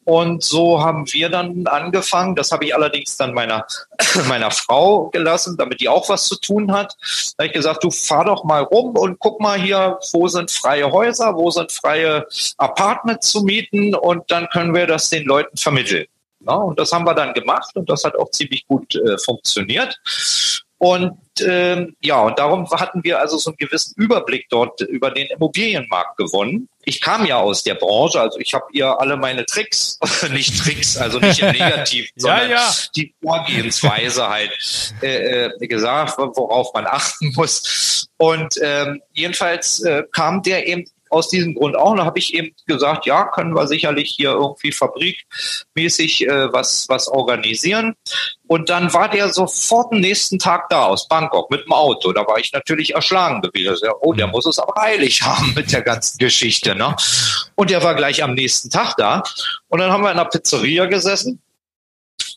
Und 0.05 0.45
so 0.45 0.81
haben 0.81 1.11
wir 1.11 1.27
dann 1.27 1.67
angefangen. 1.67 2.37
Das 2.37 2.53
habe 2.53 2.63
ich 2.63 2.73
allerdings 2.73 3.17
dann 3.17 3.33
meiner, 3.33 3.67
meiner 4.29 4.49
Frau 4.49 5.09
gelassen, 5.09 5.57
damit 5.57 5.81
die 5.81 5.89
auch 5.89 6.07
was 6.07 6.27
zu 6.27 6.39
tun 6.39 6.71
hat. 6.71 6.95
Da 7.35 7.43
habe 7.43 7.47
ich 7.47 7.51
gesagt, 7.51 7.83
du 7.83 7.91
fahr 7.91 8.23
doch 8.23 8.45
mal 8.45 8.63
rum 8.63 8.97
und 8.97 9.19
guck 9.19 9.41
mal 9.41 9.59
hier, 9.59 9.99
wo 10.13 10.29
sind 10.29 10.49
freie 10.49 10.89
Häuser, 10.89 11.35
wo 11.35 11.51
sind 11.51 11.69
freie 11.69 12.25
Apartments 12.57 13.29
zu 13.29 13.43
mieten 13.43 13.93
und 13.93 14.31
dann 14.31 14.47
können 14.53 14.73
wir 14.73 14.87
das 14.87 15.09
den 15.09 15.25
Leuten 15.25 15.57
vermitteln. 15.57 16.05
Ja, 16.47 16.53
und 16.53 16.79
das 16.79 16.93
haben 16.93 17.05
wir 17.05 17.13
dann 17.13 17.33
gemacht 17.33 17.75
und 17.75 17.89
das 17.89 18.05
hat 18.05 18.15
auch 18.15 18.31
ziemlich 18.31 18.65
gut 18.67 18.95
äh, 18.95 19.17
funktioniert. 19.17 19.99
Und 20.81 21.15
ähm, 21.45 21.95
ja, 22.01 22.21
und 22.21 22.39
darum 22.39 22.67
hatten 22.71 23.03
wir 23.03 23.19
also 23.19 23.37
so 23.37 23.51
einen 23.51 23.57
gewissen 23.57 23.93
Überblick 23.97 24.47
dort 24.49 24.81
über 24.81 25.11
den 25.11 25.27
Immobilienmarkt 25.27 26.17
gewonnen. 26.17 26.69
Ich 26.85 27.01
kam 27.01 27.23
ja 27.27 27.37
aus 27.37 27.61
der 27.61 27.75
Branche, 27.75 28.19
also 28.19 28.39
ich 28.39 28.55
habe 28.55 28.65
ihr 28.71 28.99
alle 28.99 29.15
meine 29.15 29.45
Tricks, 29.45 29.99
nicht 30.31 30.57
Tricks, 30.57 30.97
also 30.97 31.19
nicht 31.19 31.39
im 31.39 31.51
Negativ, 31.51 32.09
sondern 32.15 32.49
ja, 32.49 32.55
ja. 32.55 32.73
die 32.95 33.13
Vorgehensweise 33.21 34.27
halt 34.27 34.93
äh, 35.03 35.49
äh, 35.49 35.67
gesagt, 35.67 36.17
worauf 36.17 36.73
man 36.73 36.87
achten 36.87 37.31
muss. 37.35 38.07
Und 38.17 38.55
ähm, 38.59 39.03
jedenfalls 39.13 39.81
äh, 39.83 40.01
kam 40.11 40.41
der 40.41 40.65
eben 40.65 40.85
aus 41.11 41.27
diesem 41.27 41.53
Grund 41.53 41.75
auch. 41.75 41.91
Und 41.91 41.97
da 41.97 42.05
habe 42.05 42.19
ich 42.19 42.33
eben 42.33 42.55
gesagt, 42.65 43.05
ja, 43.05 43.25
können 43.25 43.55
wir 43.55 43.67
sicherlich 43.67 44.13
hier 44.17 44.31
irgendwie 44.31 44.71
fabrikmäßig 44.71 46.27
äh, 46.27 46.53
was, 46.53 46.87
was 46.89 47.07
organisieren. 47.07 47.95
Und 48.47 48.69
dann 48.69 48.93
war 48.93 49.09
der 49.09 49.29
sofort 49.29 49.93
am 49.93 49.99
nächsten 49.99 50.39
Tag 50.39 50.69
da 50.69 50.85
aus 50.85 51.07
Bangkok 51.07 51.49
mit 51.51 51.65
dem 51.65 51.71
Auto. 51.71 52.11
Da 52.11 52.27
war 52.27 52.37
ich 52.37 52.51
natürlich 52.51 52.95
erschlagen 52.95 53.41
gewesen. 53.41 53.89
Oh, 54.01 54.13
der 54.13 54.27
muss 54.27 54.45
es 54.45 54.59
aber 54.59 54.81
eilig 54.81 55.21
haben 55.21 55.53
mit 55.55 55.71
der 55.71 55.81
ganzen 55.81 56.17
Geschichte. 56.17 56.75
Ne? 56.75 56.95
Und 57.55 57.69
der 57.69 57.83
war 57.83 57.95
gleich 57.95 58.23
am 58.23 58.33
nächsten 58.33 58.69
Tag 58.69 58.95
da. 58.97 59.23
Und 59.67 59.79
dann 59.79 59.91
haben 59.91 60.03
wir 60.03 60.11
in 60.11 60.19
einer 60.19 60.29
Pizzeria 60.29 60.85
gesessen 60.85 61.41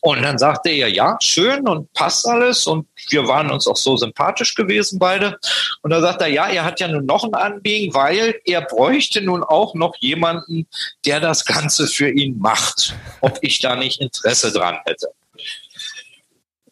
und 0.05 0.21
dann 0.21 0.37
sagte 0.37 0.69
er, 0.69 0.87
ja, 0.87 1.17
schön 1.19 1.67
und 1.67 1.91
passt 1.93 2.27
alles. 2.27 2.67
Und 2.67 2.87
wir 3.09 3.27
waren 3.27 3.49
uns 3.49 3.65
auch 3.65 3.75
so 3.75 3.97
sympathisch 3.97 4.53
gewesen 4.53 4.99
beide. 4.99 5.39
Und 5.81 5.89
dann 5.89 6.03
sagt 6.03 6.21
er, 6.21 6.27
ja, 6.27 6.45
er 6.45 6.63
hat 6.63 6.79
ja 6.79 6.87
nun 6.87 7.07
noch 7.07 7.23
ein 7.23 7.33
Anliegen, 7.33 7.91
weil 7.95 8.35
er 8.45 8.61
bräuchte 8.61 9.23
nun 9.23 9.43
auch 9.43 9.73
noch 9.73 9.95
jemanden, 9.97 10.67
der 11.05 11.21
das 11.21 11.43
Ganze 11.43 11.87
für 11.87 12.07
ihn 12.07 12.37
macht. 12.37 12.93
Ob 13.21 13.39
ich 13.41 13.57
da 13.57 13.75
nicht 13.75 13.99
Interesse 13.99 14.51
dran 14.51 14.77
hätte. 14.85 15.07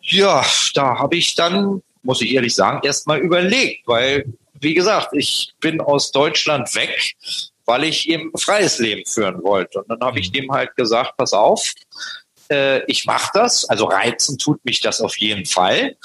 Ja, 0.01 0.45
da 0.75 0.99
habe 0.99 1.15
ich 1.15 1.33
dann, 1.33 1.81
muss 2.03 2.21
ich 2.21 2.35
ehrlich 2.35 2.53
sagen, 2.53 2.81
erst 2.83 3.07
mal 3.07 3.17
überlegt, 3.17 3.87
weil, 3.87 4.31
wie 4.59 4.75
gesagt, 4.75 5.09
ich 5.13 5.55
bin 5.59 5.81
aus 5.81 6.11
Deutschland 6.11 6.75
weg, 6.75 7.15
weil 7.65 7.83
ich 7.85 8.07
eben 8.07 8.31
freies 8.37 8.77
Leben 8.77 9.03
führen 9.07 9.41
wollte. 9.41 9.79
Und 9.79 9.89
dann 9.89 10.01
habe 10.01 10.19
ich 10.19 10.29
mhm. 10.29 10.33
dem 10.33 10.51
halt 10.51 10.75
gesagt, 10.75 11.17
pass 11.17 11.33
auf, 11.33 11.73
äh, 12.49 12.83
ich 12.85 13.05
mache 13.05 13.31
das, 13.33 13.65
also 13.65 13.85
reizen 13.85 14.37
tut 14.37 14.63
mich 14.65 14.79
das 14.81 15.01
auf 15.01 15.17
jeden 15.17 15.45
Fall, 15.45 15.95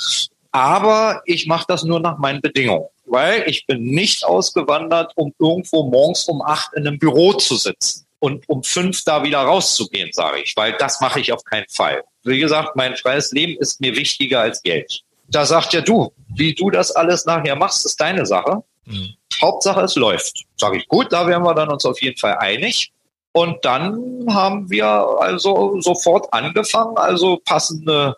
aber 0.51 1.23
ich 1.25 1.47
mache 1.47 1.67
das 1.69 1.85
nur 1.85 2.01
nach 2.01 2.19
meinen 2.19 2.41
Bedingungen, 2.41 2.87
weil 3.07 3.45
ich 3.47 3.67
bin 3.67 3.83
nicht 3.83 4.25
ausgewandert, 4.25 5.13
um 5.17 5.35
irgendwo 5.39 5.85
morgens 5.85 6.25
um 6.25 6.43
acht 6.43 6.73
in 6.75 6.87
einem 6.87 6.99
Büro 6.99 7.33
zu 7.35 7.57
sitzen 7.57 8.07
und 8.21 8.49
um 8.49 8.63
fünf 8.63 9.05
da 9.05 9.23
wieder 9.23 9.41
rauszugehen, 9.41 10.11
sage 10.13 10.41
ich, 10.43 10.57
weil 10.57 10.73
das 10.79 11.01
mache 11.01 11.21
ich 11.21 11.33
auf 11.33 11.45
keinen 11.45 11.69
Fall. 11.69 12.03
Wie 12.25 12.39
gesagt, 12.39 12.77
mein 12.77 12.97
freies 12.97 13.33
Leben 13.33 13.57
ist 13.61 13.81
mir 13.81 13.95
wichtiger 13.97 14.41
als 14.41 14.63
Geld. 14.63 15.03
Da 15.29 15.45
sagt 15.45 15.73
ja 15.73 15.81
du, 15.81 16.13
wie 16.35 16.55
du 16.55 16.71
das 16.71 16.91
alles 16.93 17.27
nachher 17.27 17.57
machst, 17.57 17.85
ist 17.85 18.01
deine 18.01 18.27
Sache. 18.27 18.63
Mhm. 18.87 19.15
Hauptsache, 19.41 19.83
es 19.83 19.95
läuft. 19.95 20.45
Sage 20.57 20.79
ich, 20.79 20.89
gut, 20.89 21.13
da 21.13 21.27
werden 21.27 21.45
wir 21.45 21.55
dann 21.55 21.69
uns 21.69 21.85
auf 21.85 22.01
jeden 22.03 22.19
Fall 22.19 22.37
einig. 22.39 22.91
Und 23.39 23.65
dann 23.65 24.27
haben 24.29 24.69
wir 24.69 24.85
also 24.85 25.81
sofort 25.81 26.27
angefangen, 26.33 26.97
also 26.97 27.39
passende, 27.45 28.17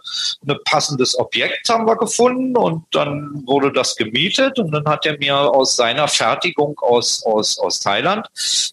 ein 0.48 0.56
passendes 0.64 1.18
Objekt 1.18 1.68
haben 1.68 1.86
wir 1.86 1.96
gefunden 1.96 2.56
und 2.56 2.84
dann 2.92 3.42
wurde 3.44 3.70
das 3.70 3.96
gemietet. 3.96 4.58
Und 4.58 4.72
dann 4.72 4.86
hat 4.86 5.04
er 5.04 5.18
mir 5.18 5.36
aus 5.36 5.76
seiner 5.76 6.08
Fertigung 6.08 6.78
aus, 6.80 7.22
aus, 7.26 7.58
aus 7.58 7.80
Thailand, 7.80 8.28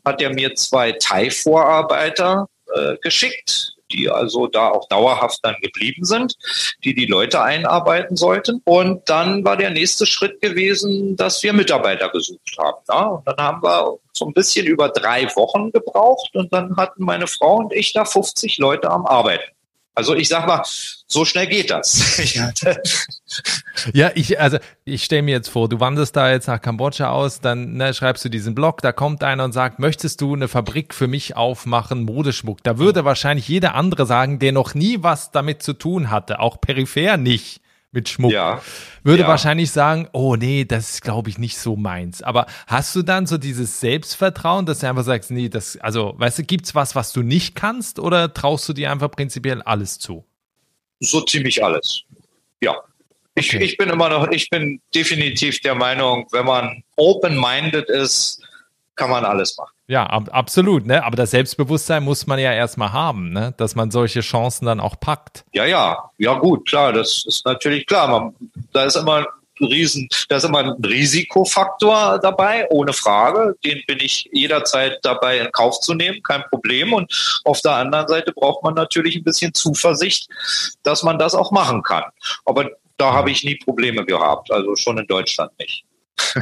hat 0.06 0.22
er 0.22 0.34
mir 0.34 0.56
zwei 0.56 0.94
Thai-Vorarbeiter 0.94 2.48
äh, 2.74 2.96
geschickt, 3.02 3.77
die 3.92 4.10
also 4.10 4.48
da 4.48 4.70
auch 4.70 4.88
dauerhaft 4.88 5.40
dann 5.44 5.56
geblieben 5.62 6.04
sind, 6.04 6.36
die 6.84 6.94
die 6.94 7.06
Leute 7.06 7.42
einarbeiten 7.42 8.16
sollten. 8.16 8.62
Und 8.66 9.10
dann 9.10 9.44
war 9.46 9.58
der 9.58 9.70
nächste 9.70 10.06
Schritt 10.06 10.42
gewesen, 10.42 11.16
dass 11.16 11.42
wir 11.44 11.54
Mitarbeiter 11.54 12.10
gesucht 12.10 12.58
haben. 12.60 12.78
Ja? 12.90 13.06
Und 13.06 13.28
dann 13.28 13.38
haben 13.38 13.64
wir 13.64 13.98
so 14.14 14.26
ein 14.26 14.34
bisschen 14.34 14.66
über 14.66 14.90
drei 14.90 15.26
Wochen 15.36 15.72
gebraucht 15.72 16.36
und 16.36 16.52
dann 16.52 16.76
hatten 16.78 17.04
meine 17.04 17.28
Frau 17.28 17.58
und 17.58 17.74
ich 17.74 17.94
da 17.94 18.06
50 18.06 18.58
Leute 18.58 18.90
am 18.90 19.06
Arbeiten. 19.06 19.52
Also 19.96 20.16
ich 20.16 20.28
sag 20.28 20.46
mal, 20.48 20.64
so 21.08 21.26
schnell 21.26 21.48
geht 21.48 21.72
das. 21.72 22.20
ja, 23.94 24.12
ich, 24.16 24.40
also 24.40 24.58
ich 24.86 25.04
stelle 25.04 25.22
mir 25.22 25.32
jetzt 25.32 25.50
vor, 25.50 25.70
du 25.70 25.80
wanderst 25.80 26.16
da 26.16 26.32
jetzt 26.32 26.48
nach 26.48 26.62
Kambodscha 26.62 27.10
aus, 27.10 27.42
dann 27.42 27.74
ne, 27.74 27.94
schreibst 27.94 28.26
du 28.26 28.30
diesen 28.30 28.56
Blog, 28.56 28.82
da 28.82 28.92
kommt 28.92 29.24
einer 29.24 29.44
und 29.44 29.52
sagt, 29.52 29.80
möchtest 29.80 30.22
du 30.22 30.34
eine 30.34 30.48
Fabrik 30.48 30.94
für 30.94 31.08
mich 31.08 31.36
aufmachen, 31.36 32.04
Modeschmuck? 32.04 32.64
Da 32.64 32.78
würde 32.78 33.06
wahrscheinlich 33.06 33.48
jeder 33.48 33.76
andere 33.76 34.06
sagen, 34.06 34.40
der 34.40 34.52
noch 34.52 34.74
nie 34.74 34.98
was 35.02 35.32
damit 35.32 35.64
zu 35.64 35.74
tun 35.74 36.10
hatte, 36.10 36.40
auch 36.40 36.60
peripher 36.62 37.18
nicht 37.18 37.62
mit 37.92 38.10
Schmuck, 38.10 38.32
ja, 38.32 38.62
würde 39.04 39.24
ja. 39.24 39.28
wahrscheinlich 39.28 39.72
sagen, 39.72 40.10
oh 40.12 40.36
nee, 40.36 40.66
das 40.66 40.92
ist 40.92 41.02
glaube 41.02 41.30
ich 41.30 41.38
nicht 41.38 41.58
so 41.58 41.76
meins. 41.76 42.22
Aber 42.22 42.46
hast 42.68 42.96
du 42.96 43.02
dann 43.02 43.26
so 43.26 43.38
dieses 43.38 43.80
Selbstvertrauen, 43.80 44.66
dass 44.66 44.80
du 44.80 44.90
einfach 44.90 45.04
sagst, 45.04 45.32
nee, 45.32 45.50
das, 45.50 45.78
also, 45.78 46.14
weißt 46.18 46.40
du, 46.40 46.44
gibt's 46.44 46.76
was, 46.76 46.96
was 46.96 47.14
du 47.14 47.24
nicht 47.24 47.56
kannst 47.56 48.00
oder 48.00 48.34
traust 48.34 48.68
du 48.68 48.74
dir 48.74 48.92
einfach 48.92 49.10
prinzipiell 49.10 49.62
alles 49.62 50.00
zu? 50.00 50.26
So 51.00 51.22
ziemlich 51.22 51.64
alles. 51.64 52.04
Ja. 52.62 52.76
Ich, 53.38 53.54
ich 53.54 53.78
bin 53.78 53.90
immer 53.90 54.10
noch, 54.10 54.30
ich 54.32 54.50
bin 54.50 54.82
definitiv 54.94 55.60
der 55.62 55.76
Meinung, 55.76 56.28
wenn 56.32 56.46
man 56.46 56.84
open-minded 56.96 57.90
ist, 57.90 58.42
kann 58.96 59.12
man 59.12 59.26
alles 59.26 59.56
machen. 59.58 59.72
Ja, 59.88 60.06
ab, 60.06 60.30
absolut, 60.32 60.86
ne? 60.86 61.04
Aber 61.06 61.16
das 61.16 61.32
Selbstbewusstsein 61.32 62.04
muss 62.04 62.28
man 62.28 62.40
ja 62.40 62.52
erstmal 62.52 62.92
haben, 62.92 63.32
ne? 63.32 63.54
Dass 63.58 63.76
man 63.76 63.92
solche 63.92 64.22
Chancen 64.22 64.66
dann 64.66 64.80
auch 64.80 65.00
packt. 65.00 65.46
Ja, 65.54 65.66
ja, 65.66 66.10
ja 66.18 66.34
gut, 66.34 66.68
klar, 66.68 66.92
das 66.92 67.24
ist 67.26 67.46
natürlich 67.46 67.86
klar. 67.86 68.08
Man, 68.08 68.36
da 68.74 68.84
ist 68.86 68.98
immer 68.98 69.28
ein 69.60 69.66
Riesen, 69.66 70.10
da 70.30 70.38
ist 70.38 70.44
immer 70.44 70.60
ein 70.60 70.84
Risikofaktor 70.84 72.20
dabei, 72.20 72.68
ohne 72.70 72.92
Frage. 72.92 73.56
Den 73.64 73.82
bin 73.88 74.00
ich 74.00 74.30
jederzeit 74.34 75.00
dabei 75.04 75.40
in 75.40 75.52
Kauf 75.52 75.80
zu 75.80 75.94
nehmen, 75.94 76.22
kein 76.24 76.44
Problem. 76.50 76.92
Und 76.92 77.40
auf 77.46 77.62
der 77.62 77.76
anderen 77.76 78.08
Seite 78.08 78.34
braucht 78.34 78.64
man 78.64 78.74
natürlich 78.74 79.16
ein 79.16 79.24
bisschen 79.24 79.54
Zuversicht, 79.54 80.28
dass 80.84 81.04
man 81.04 81.18
das 81.18 81.34
auch 81.34 81.52
machen 81.52 81.84
kann. 81.84 82.04
Aber 82.46 82.70
da 82.98 83.14
habe 83.14 83.32
ich 83.32 83.44
nie 83.44 83.56
Probleme 83.56 84.06
gehabt, 84.06 84.52
also 84.52 84.76
schon 84.76 84.98
in 84.98 85.08
Deutschland 85.08 85.52
nicht. 85.60 85.86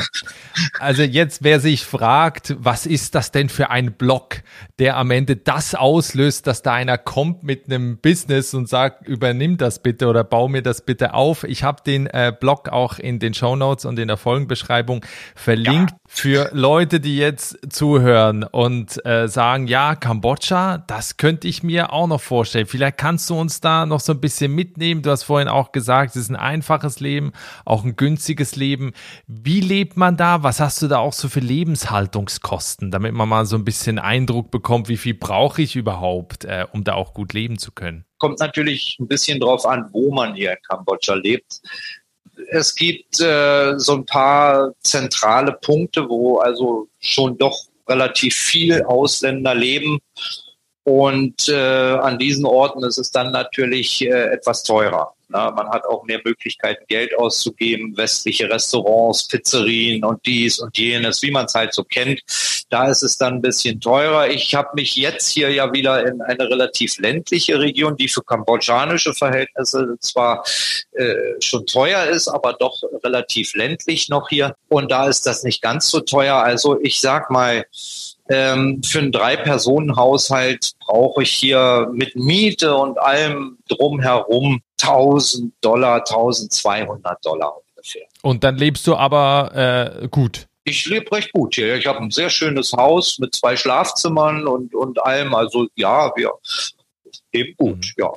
Also 0.80 1.04
jetzt, 1.04 1.44
wer 1.44 1.60
sich 1.60 1.84
fragt, 1.84 2.56
was 2.60 2.86
ist 2.86 3.16
das 3.16 3.32
denn 3.32 3.50
für 3.50 3.70
ein 3.70 3.94
Blog, 3.94 4.42
der 4.80 4.98
am 4.98 5.12
Ende 5.12 5.36
das 5.36 5.76
auslöst, 5.76 6.48
dass 6.48 6.62
da 6.62 6.74
einer 6.74 6.98
kommt 6.98 7.44
mit 7.44 7.66
einem 7.66 7.98
Business 7.98 8.54
und 8.54 8.70
sagt, 8.70 9.08
übernimm 9.08 9.58
das 9.58 9.82
bitte 9.82 10.08
oder 10.08 10.24
bau 10.24 10.48
mir 10.48 10.62
das 10.62 10.86
bitte 10.86 11.14
auf. 11.14 11.44
Ich 11.44 11.64
habe 11.64 11.82
den 11.86 12.08
äh, 12.08 12.34
Blog 12.38 12.70
auch 12.70 13.00
in 13.00 13.20
den 13.20 13.34
Show 13.34 13.56
Notes 13.56 13.86
und 13.86 14.00
in 14.00 14.08
der 14.08 14.18
Folgenbeschreibung 14.18 15.06
verlinkt 15.36 15.92
ja. 15.92 16.05
Für 16.18 16.50
Leute, 16.54 17.00
die 17.00 17.18
jetzt 17.18 17.60
zuhören 17.70 18.44
und 18.44 19.06
äh, 19.06 19.28
sagen, 19.28 19.68
ja, 19.68 19.96
Kambodscha, 19.96 20.78
das 20.78 21.18
könnte 21.18 21.48
ich 21.48 21.62
mir 21.62 21.92
auch 21.92 22.08
noch 22.08 22.22
vorstellen. 22.22 22.66
Vielleicht 22.68 22.98
kannst 22.98 23.30
du 23.30 23.38
uns 23.38 23.60
da 23.60 23.86
noch 23.86 24.00
so 24.00 24.14
ein 24.14 24.22
bisschen 24.22 24.54
mitnehmen. 24.54 25.02
Du 25.02 25.12
hast 25.12 25.24
vorhin 25.24 25.50
auch 25.50 25.72
gesagt, 25.74 26.12
es 26.12 26.24
ist 26.24 26.30
ein 26.30 26.38
einfaches 26.38 27.00
Leben, 27.00 27.34
auch 27.66 27.84
ein 27.84 27.96
günstiges 27.98 28.56
Leben. 28.56 28.94
Wie 29.28 29.60
lebt 29.60 29.98
man 29.98 30.16
da? 30.16 30.42
Was 30.42 30.60
hast 30.60 30.82
du 30.82 30.88
da 30.88 31.00
auch 31.00 31.14
so 31.14 31.28
für 31.28 31.42
Lebenshaltungskosten, 31.42 32.92
damit 32.92 33.14
man 33.14 33.28
mal 33.28 33.46
so 33.46 33.58
ein 33.58 33.66
bisschen 33.66 34.00
Eindruck 34.00 34.52
bekommt, 34.52 34.88
wie 34.88 34.98
viel 34.98 35.16
brauche 35.16 35.62
ich 35.62 35.76
überhaupt, 35.76 36.46
äh, 36.46 36.66
um 36.72 36.84
da 36.84 36.94
auch 36.94 37.14
gut 37.14 37.34
leben 37.34 37.58
zu 37.58 37.72
können? 37.74 38.06
Kommt 38.18 38.40
natürlich 38.40 38.98
ein 39.00 39.08
bisschen 39.08 39.42
drauf 39.42 39.66
an, 39.66 39.90
wo 39.92 40.14
man 40.14 40.34
hier 40.34 40.52
in 40.52 40.58
Kambodscha 40.68 41.16
lebt. 41.16 41.62
Es 42.56 42.74
gibt 42.76 43.20
äh, 43.20 43.78
so 43.78 43.94
ein 43.94 44.06
paar 44.06 44.74
zentrale 44.82 45.52
Punkte, 45.52 46.08
wo 46.08 46.38
also 46.38 46.88
schon 47.00 47.38
doch 47.38 47.58
relativ 47.88 48.36
viel 48.36 48.84
Ausländer 48.84 49.54
leben. 49.54 50.00
Und 50.86 51.50
äh, 51.50 51.56
an 51.56 52.20
diesen 52.20 52.46
Orten 52.46 52.84
ist 52.84 53.00
es 53.00 53.10
dann 53.10 53.32
natürlich 53.32 54.06
äh, 54.06 54.34
etwas 54.34 54.62
teurer. 54.62 55.14
Na, 55.30 55.50
man 55.50 55.68
hat 55.70 55.84
auch 55.86 56.04
mehr 56.04 56.22
Möglichkeiten, 56.24 56.86
Geld 56.88 57.18
auszugeben, 57.18 57.98
westliche 57.98 58.48
Restaurants, 58.48 59.28
Pizzerien 59.28 60.06
und 60.06 60.24
dies 60.28 60.60
und 60.60 60.78
jenes, 60.78 61.24
wie 61.24 61.32
man 61.32 61.46
es 61.46 61.56
halt 61.56 61.74
so 61.74 61.84
kennt. 61.84 62.22
Da 62.70 62.88
ist 62.92 63.02
es 63.02 63.18
dann 63.18 63.36
ein 63.36 63.42
bisschen 63.42 63.82
teurer. 63.82 64.30
Ich 64.30 64.54
habe 64.54 64.70
mich 64.76 64.96
jetzt 64.96 65.28
hier 65.30 65.50
ja 65.50 65.74
wieder 65.74 66.06
in 66.06 66.22
eine 66.22 66.48
relativ 66.48 67.00
ländliche 67.00 67.60
Region, 67.60 67.98
die 67.98 68.08
für 68.08 68.22
kambodschanische 68.22 69.16
Verhältnisse 69.16 69.96
zwar 70.02 70.44
äh, 70.92 71.16
schon 71.40 71.66
teuer 71.66 72.06
ist, 72.06 72.28
aber 72.28 72.54
doch 72.54 72.84
relativ 73.04 73.56
ländlich 73.56 74.10
noch 74.10 74.30
hier. 74.30 74.56
Und 74.70 74.92
da 74.92 75.08
ist 75.08 75.26
das 75.26 75.42
nicht 75.42 75.64
ganz 75.64 75.90
so 75.90 76.02
teuer. 76.02 76.36
Also 76.36 76.80
ich 76.80 77.02
sag 77.02 77.32
mal, 77.32 77.66
ähm, 78.30 78.82
für 78.84 79.00
einen 79.00 79.12
Drei-Personen-Haushalt 79.12 80.74
brauche 80.80 81.24
ich 81.24 81.32
hier 81.32 81.90
mit 81.94 82.16
Miete 82.16 82.76
und 82.76 83.00
allem 83.00 83.58
drumherum 83.68 84.62
1000 84.82 85.54
Dollar, 85.62 86.00
1200 86.00 87.24
Dollar 87.26 87.58
ungefähr. 87.76 88.06
Und 88.22 88.44
dann 88.44 88.58
lebst 88.58 88.88
du 88.88 88.96
aber 88.96 90.02
äh, 90.04 90.08
gut. 90.08 90.48
Ich 90.64 90.88
lebe 90.88 91.12
recht 91.12 91.32
gut 91.32 91.56
hier. 91.56 91.76
Ich 91.76 91.86
habe 91.86 92.00
ein 92.00 92.10
sehr 92.10 92.32
schönes 92.32 92.74
Haus 92.74 93.20
mit 93.20 93.36
zwei 93.36 93.56
Schlafzimmern 93.56 94.48
und, 94.48 94.74
und 94.74 95.00
allem. 95.04 95.36
Also 95.36 95.68
ja, 95.76 96.12
wir 96.16 96.32
leben 97.32 97.54
gut, 97.58 97.94
mhm. 97.96 98.04
ja. 98.04 98.12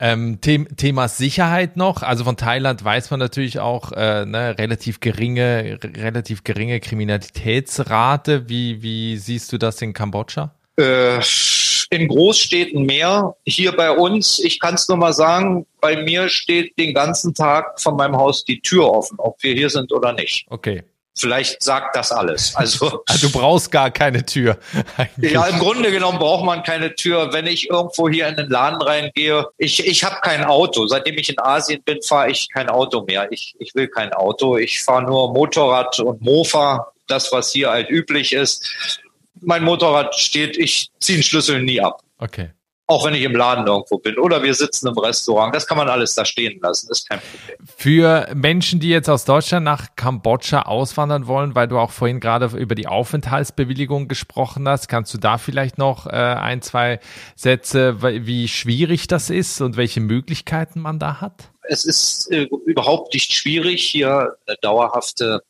Ähm, 0.00 0.40
Thema 0.40 1.08
Sicherheit 1.08 1.76
noch. 1.76 2.02
Also 2.02 2.24
von 2.24 2.36
Thailand 2.36 2.84
weiß 2.84 3.10
man 3.10 3.20
natürlich 3.20 3.60
auch 3.60 3.92
äh, 3.92 4.26
ne, 4.26 4.58
relativ 4.58 5.00
geringe, 5.00 5.78
relativ 5.82 6.42
geringe 6.42 6.80
Kriminalitätsrate. 6.80 8.48
Wie, 8.48 8.82
wie 8.82 9.16
siehst 9.18 9.52
du 9.52 9.58
das 9.58 9.80
in 9.82 9.92
Kambodscha? 9.92 10.52
Äh, 10.76 11.20
in 11.90 12.08
Großstädten 12.08 12.84
mehr. 12.84 13.36
Hier 13.46 13.72
bei 13.72 13.92
uns, 13.92 14.40
ich 14.40 14.58
kann 14.58 14.74
es 14.74 14.88
nur 14.88 14.98
mal 14.98 15.12
sagen, 15.12 15.66
bei 15.80 16.02
mir 16.02 16.28
steht 16.28 16.76
den 16.78 16.92
ganzen 16.92 17.32
Tag 17.32 17.80
von 17.80 17.96
meinem 17.96 18.16
Haus 18.16 18.44
die 18.44 18.60
Tür 18.60 18.90
offen, 18.90 19.18
ob 19.18 19.40
wir 19.42 19.54
hier 19.54 19.70
sind 19.70 19.92
oder 19.92 20.12
nicht. 20.12 20.46
Okay. 20.50 20.82
Vielleicht 21.16 21.62
sagt 21.62 21.94
das 21.94 22.10
alles. 22.10 22.56
Also, 22.56 23.04
also 23.06 23.28
du 23.28 23.32
brauchst 23.32 23.70
gar 23.70 23.90
keine 23.90 24.24
Tür. 24.24 24.58
Eigentlich. 24.96 25.32
Ja, 25.32 25.46
im 25.46 25.58
Grunde 25.58 25.92
genommen 25.92 26.18
braucht 26.18 26.44
man 26.44 26.62
keine 26.64 26.94
Tür. 26.94 27.32
Wenn 27.32 27.46
ich 27.46 27.70
irgendwo 27.70 28.08
hier 28.08 28.26
in 28.26 28.36
den 28.36 28.50
Laden 28.50 28.82
reingehe, 28.82 29.46
ich, 29.56 29.86
ich 29.86 30.02
habe 30.02 30.16
kein 30.22 30.44
Auto. 30.44 30.86
Seitdem 30.86 31.16
ich 31.16 31.30
in 31.30 31.38
Asien 31.38 31.82
bin, 31.82 32.02
fahre 32.02 32.30
ich 32.30 32.48
kein 32.52 32.68
Auto 32.68 33.04
mehr. 33.04 33.30
Ich, 33.30 33.54
ich 33.58 33.74
will 33.74 33.86
kein 33.86 34.12
Auto. 34.12 34.56
Ich 34.56 34.82
fahre 34.82 35.04
nur 35.04 35.32
Motorrad 35.32 36.00
und 36.00 36.20
Mofa, 36.20 36.92
das, 37.06 37.30
was 37.30 37.52
hier 37.52 37.70
halt 37.70 37.90
üblich 37.90 38.32
ist. 38.32 38.68
Mein 39.40 39.62
Motorrad 39.62 40.14
steht, 40.16 40.56
ich 40.56 40.90
ziehe 41.00 41.18
den 41.18 41.22
Schlüssel 41.22 41.62
nie 41.62 41.80
ab. 41.80 42.00
Okay. 42.18 42.50
Auch 42.86 43.06
wenn 43.06 43.14
ich 43.14 43.22
im 43.22 43.34
Laden 43.34 43.66
irgendwo 43.66 43.98
bin 43.98 44.18
oder 44.18 44.42
wir 44.42 44.52
sitzen 44.52 44.88
im 44.88 44.98
Restaurant, 44.98 45.54
das 45.54 45.66
kann 45.66 45.78
man 45.78 45.88
alles 45.88 46.14
da 46.14 46.26
stehen 46.26 46.60
lassen, 46.60 46.90
ist 46.90 47.08
kein 47.08 47.18
Problem. 47.18 47.56
Für 47.78 48.28
Menschen, 48.34 48.78
die 48.78 48.90
jetzt 48.90 49.08
aus 49.08 49.24
Deutschland 49.24 49.64
nach 49.64 49.96
Kambodscha 49.96 50.62
auswandern 50.62 51.26
wollen, 51.26 51.54
weil 51.54 51.66
du 51.66 51.78
auch 51.78 51.90
vorhin 51.90 52.20
gerade 52.20 52.46
über 52.56 52.74
die 52.74 52.86
Aufenthaltsbewilligung 52.86 54.06
gesprochen 54.06 54.68
hast, 54.68 54.88
kannst 54.88 55.14
du 55.14 55.18
da 55.18 55.38
vielleicht 55.38 55.78
noch 55.78 56.06
äh, 56.06 56.10
ein, 56.10 56.60
zwei 56.60 57.00
Sätze, 57.36 58.02
wie 58.02 58.48
schwierig 58.48 59.06
das 59.06 59.30
ist 59.30 59.62
und 59.62 59.78
welche 59.78 60.00
Möglichkeiten 60.00 60.80
man 60.80 60.98
da 60.98 61.22
hat? 61.22 61.53
Es 61.68 61.84
ist 61.84 62.30
äh, 62.30 62.48
überhaupt 62.66 63.14
nicht 63.14 63.32
schwierig, 63.32 63.82
hier 63.82 64.36
eine 64.46 64.56
dauerhafte 64.62 65.42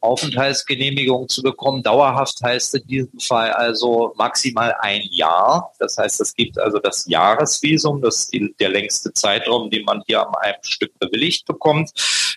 Aufenthaltsgenehmigung 0.00 1.28
zu 1.28 1.42
bekommen. 1.42 1.82
Dauerhaft 1.82 2.40
heißt 2.42 2.74
in 2.76 2.86
diesem 2.86 3.20
Fall 3.20 3.52
also 3.52 4.12
maximal 4.16 4.74
ein 4.80 5.02
Jahr. 5.10 5.72
Das 5.78 5.96
heißt, 5.98 6.20
es 6.20 6.34
gibt 6.34 6.58
also 6.58 6.78
das 6.78 7.06
Jahresvisum, 7.06 8.02
das 8.02 8.20
ist 8.20 8.32
die, 8.32 8.54
der 8.58 8.70
längste 8.70 9.12
Zeitraum, 9.12 9.70
den 9.70 9.84
man 9.84 10.02
hier 10.06 10.26
an 10.26 10.34
einem 10.36 10.62
Stück 10.62 10.98
bewilligt 10.98 11.46
bekommt, 11.46 11.90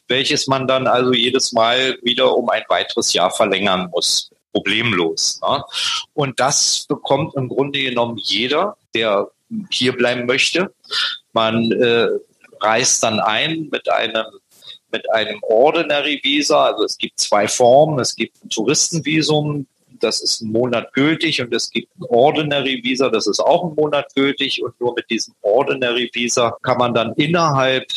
welches 0.08 0.48
man 0.48 0.67
dann 0.67 0.88
also 0.88 1.13
jedes 1.13 1.54
Mal 1.54 1.98
wieder 2.02 2.36
um 2.36 2.50
ein 2.50 2.63
weiteres 2.69 3.13
Jahr 3.13 3.32
verlängern 3.32 3.89
muss 3.91 4.30
problemlos. 4.54 5.41
Ne? 5.41 5.63
Und 6.13 6.39
das 6.39 6.86
bekommt 6.88 7.36
im 7.36 7.50
Grunde 7.50 7.82
genommen 7.82 8.17
jeder, 8.17 8.78
der 8.93 9.30
hier 9.69 9.93
bleiben 9.93 10.26
möchte. 10.26 10.74
Man 11.34 11.72
äh, 11.72 12.08
reist 12.63 13.04
dann 13.04 13.19
ein 13.19 13.69
mit 13.71 13.89
einem 13.89 14.26
mit 14.91 15.12
einem 15.12 15.39
Ordinary 15.41 16.19
Visa. 16.23 16.67
Also 16.67 16.84
es 16.84 16.97
gibt 16.97 17.19
zwei 17.19 17.47
Formen. 17.47 17.99
Es 17.99 18.15
gibt 18.15 18.43
ein 18.45 18.49
Touristenvisum, 18.49 19.65
das 20.04 20.21
ist 20.21 20.41
einen 20.41 20.52
Monat 20.52 20.93
gültig 20.93 21.41
und 21.41 21.54
es 21.54 21.69
gibt 21.69 21.88
ein 21.97 22.04
Ordinary 22.10 22.82
Visa, 22.84 23.10
das 23.10 23.28
ist 23.28 23.39
auch 23.39 23.63
einen 23.63 23.76
Monat 23.76 24.13
gültig 24.15 24.62
und 24.63 24.80
nur 24.80 24.93
mit 24.93 25.10
diesem 25.10 25.34
Ordinary 25.41 26.10
Visa 26.13 26.56
kann 26.62 26.78
man 26.78 26.93
dann 26.93 27.13
innerhalb 27.13 27.88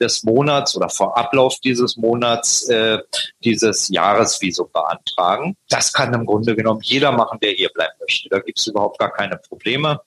des 0.00 0.24
Monats 0.24 0.76
oder 0.76 0.88
vor 0.88 1.16
Ablauf 1.16 1.58
dieses 1.60 1.96
Monats 1.96 2.68
äh, 2.68 2.98
dieses 3.44 3.88
Jahresvisum 3.88 4.68
beantragen. 4.72 5.56
Das 5.68 5.92
kann 5.92 6.12
im 6.12 6.26
Grunde 6.26 6.56
genommen 6.56 6.80
jeder 6.82 7.12
machen, 7.12 7.38
der 7.40 7.52
hier 7.52 7.68
bleiben 7.68 7.94
möchte. 8.00 8.28
Da 8.28 8.40
gibt 8.40 8.58
es 8.58 8.66
überhaupt 8.66 8.98
gar 8.98 9.12
keine 9.12 9.36
Probleme. 9.36 10.00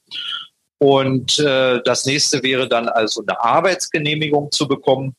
Und 0.78 1.40
äh, 1.40 1.82
das 1.84 2.06
nächste 2.06 2.44
wäre 2.44 2.68
dann 2.68 2.90
also 2.90 3.24
eine 3.26 3.40
Arbeitsgenehmigung 3.42 4.52
zu 4.52 4.68
bekommen 4.68 5.16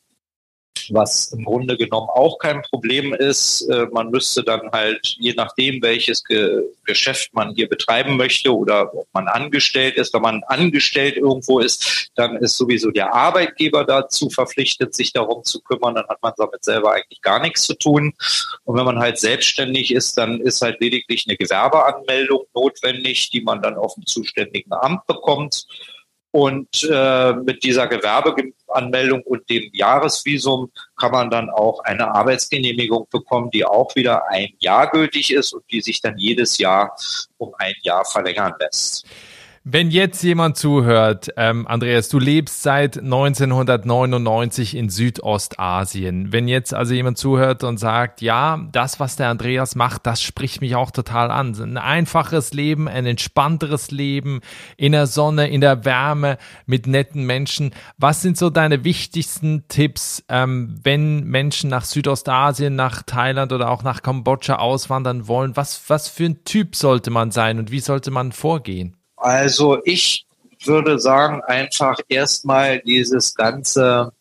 was 0.91 1.31
im 1.33 1.43
Grunde 1.45 1.77
genommen 1.77 2.09
auch 2.09 2.37
kein 2.39 2.61
Problem 2.61 3.13
ist. 3.13 3.61
Äh, 3.69 3.87
man 3.91 4.09
müsste 4.09 4.43
dann 4.43 4.71
halt, 4.71 5.15
je 5.19 5.33
nachdem, 5.33 5.81
welches 5.81 6.23
Ge 6.23 6.63
Geschäft 6.85 7.33
man 7.33 7.53
hier 7.53 7.67
betreiben 7.67 8.15
möchte 8.15 8.55
oder 8.55 8.93
ob 8.95 9.07
man 9.11 9.27
angestellt 9.27 9.97
ist, 9.97 10.13
wenn 10.13 10.21
man 10.21 10.43
angestellt 10.47 11.17
irgendwo 11.17 11.59
ist, 11.59 12.09
dann 12.15 12.37
ist 12.37 12.55
sowieso 12.55 12.91
der 12.91 13.13
Arbeitgeber 13.13 13.83
dazu 13.83 14.29
verpflichtet, 14.29 14.95
sich 14.95 15.11
darum 15.11 15.43
zu 15.43 15.61
kümmern. 15.61 15.95
Dann 15.95 16.07
hat 16.07 16.21
man 16.21 16.31
damit 16.37 16.63
selber 16.63 16.93
eigentlich 16.93 17.21
gar 17.21 17.41
nichts 17.41 17.63
zu 17.63 17.73
tun. 17.73 18.13
Und 18.63 18.77
wenn 18.77 18.85
man 18.85 18.99
halt 18.99 19.19
selbstständig 19.19 19.93
ist, 19.93 20.17
dann 20.17 20.39
ist 20.39 20.61
halt 20.61 20.79
lediglich 20.79 21.25
eine 21.27 21.35
Gewerbeanmeldung 21.35 22.45
notwendig, 22.55 23.31
die 23.31 23.41
man 23.41 23.61
dann 23.61 23.75
auf 23.75 23.95
dem 23.95 24.05
zuständigen 24.05 24.71
Amt 24.71 25.05
bekommt. 25.07 25.67
Und 26.31 26.83
äh, 26.83 27.33
mit 27.33 27.63
dieser 27.63 27.87
Gewerbeanmeldung 27.87 29.23
und 29.23 29.49
dem 29.49 29.69
Jahresvisum 29.73 30.71
kann 30.97 31.11
man 31.11 31.29
dann 31.29 31.49
auch 31.49 31.79
eine 31.79 32.13
Arbeitsgenehmigung 32.13 33.07
bekommen, 33.09 33.49
die 33.51 33.65
auch 33.65 33.95
wieder 33.95 34.29
ein 34.29 34.49
Jahr 34.59 34.89
gültig 34.91 35.31
ist 35.33 35.53
und 35.53 35.63
die 35.71 35.81
sich 35.81 36.01
dann 36.01 36.17
jedes 36.17 36.57
Jahr 36.57 36.95
um 37.37 37.53
ein 37.57 37.73
Jahr 37.81 38.03
verlängern 38.05 38.53
lässt. 38.59 39.05
Wenn 39.69 39.91
jetzt 39.91 40.23
jemand 40.23 40.55
zuhört, 40.55 41.27
ähm, 41.35 41.67
Andreas, 41.67 42.07
du 42.07 42.19
lebst 42.19 42.63
seit 42.63 43.03
1999 43.03 44.77
in 44.77 44.87
Südostasien. 44.87 46.31
Wenn 46.31 46.47
jetzt 46.47 46.73
also 46.73 46.93
jemand 46.93 47.17
zuhört 47.17 47.65
und 47.65 47.77
sagt, 47.77 48.21
ja, 48.21 48.65
das, 48.71 49.01
was 49.01 49.17
der 49.17 49.27
Andreas 49.27 49.75
macht, 49.75 50.05
das 50.05 50.21
spricht 50.21 50.61
mich 50.61 50.77
auch 50.77 50.91
total 50.91 51.31
an. 51.31 51.53
Ein 51.61 51.75
einfaches 51.75 52.53
Leben, 52.53 52.87
ein 52.87 53.05
entspannteres 53.05 53.91
Leben, 53.91 54.39
in 54.77 54.93
der 54.93 55.05
Sonne, 55.05 55.49
in 55.49 55.59
der 55.59 55.83
Wärme, 55.83 56.37
mit 56.65 56.87
netten 56.87 57.25
Menschen. 57.25 57.71
Was 57.97 58.21
sind 58.21 58.37
so 58.37 58.49
deine 58.49 58.85
wichtigsten 58.85 59.65
Tipps, 59.67 60.23
ähm, 60.29 60.79
wenn 60.81 61.25
Menschen 61.25 61.69
nach 61.69 61.83
Südostasien, 61.83 62.77
nach 62.77 63.03
Thailand 63.03 63.51
oder 63.51 63.69
auch 63.69 63.83
nach 63.83 64.01
Kambodscha 64.01 64.59
auswandern 64.59 65.27
wollen? 65.27 65.57
Was, 65.57 65.89
was 65.89 66.07
für 66.07 66.23
ein 66.23 66.45
Typ 66.45 66.77
sollte 66.77 67.11
man 67.11 67.31
sein 67.31 67.59
und 67.59 67.69
wie 67.69 67.81
sollte 67.81 68.11
man 68.11 68.31
vorgehen? 68.31 68.96
Also 69.17 69.81
ich 69.83 70.25
würde 70.63 70.97
sagen, 70.99 71.41
einfach 71.41 71.99
erstmal 72.07 72.79
dieses 72.79 73.35
ganze 73.35 74.13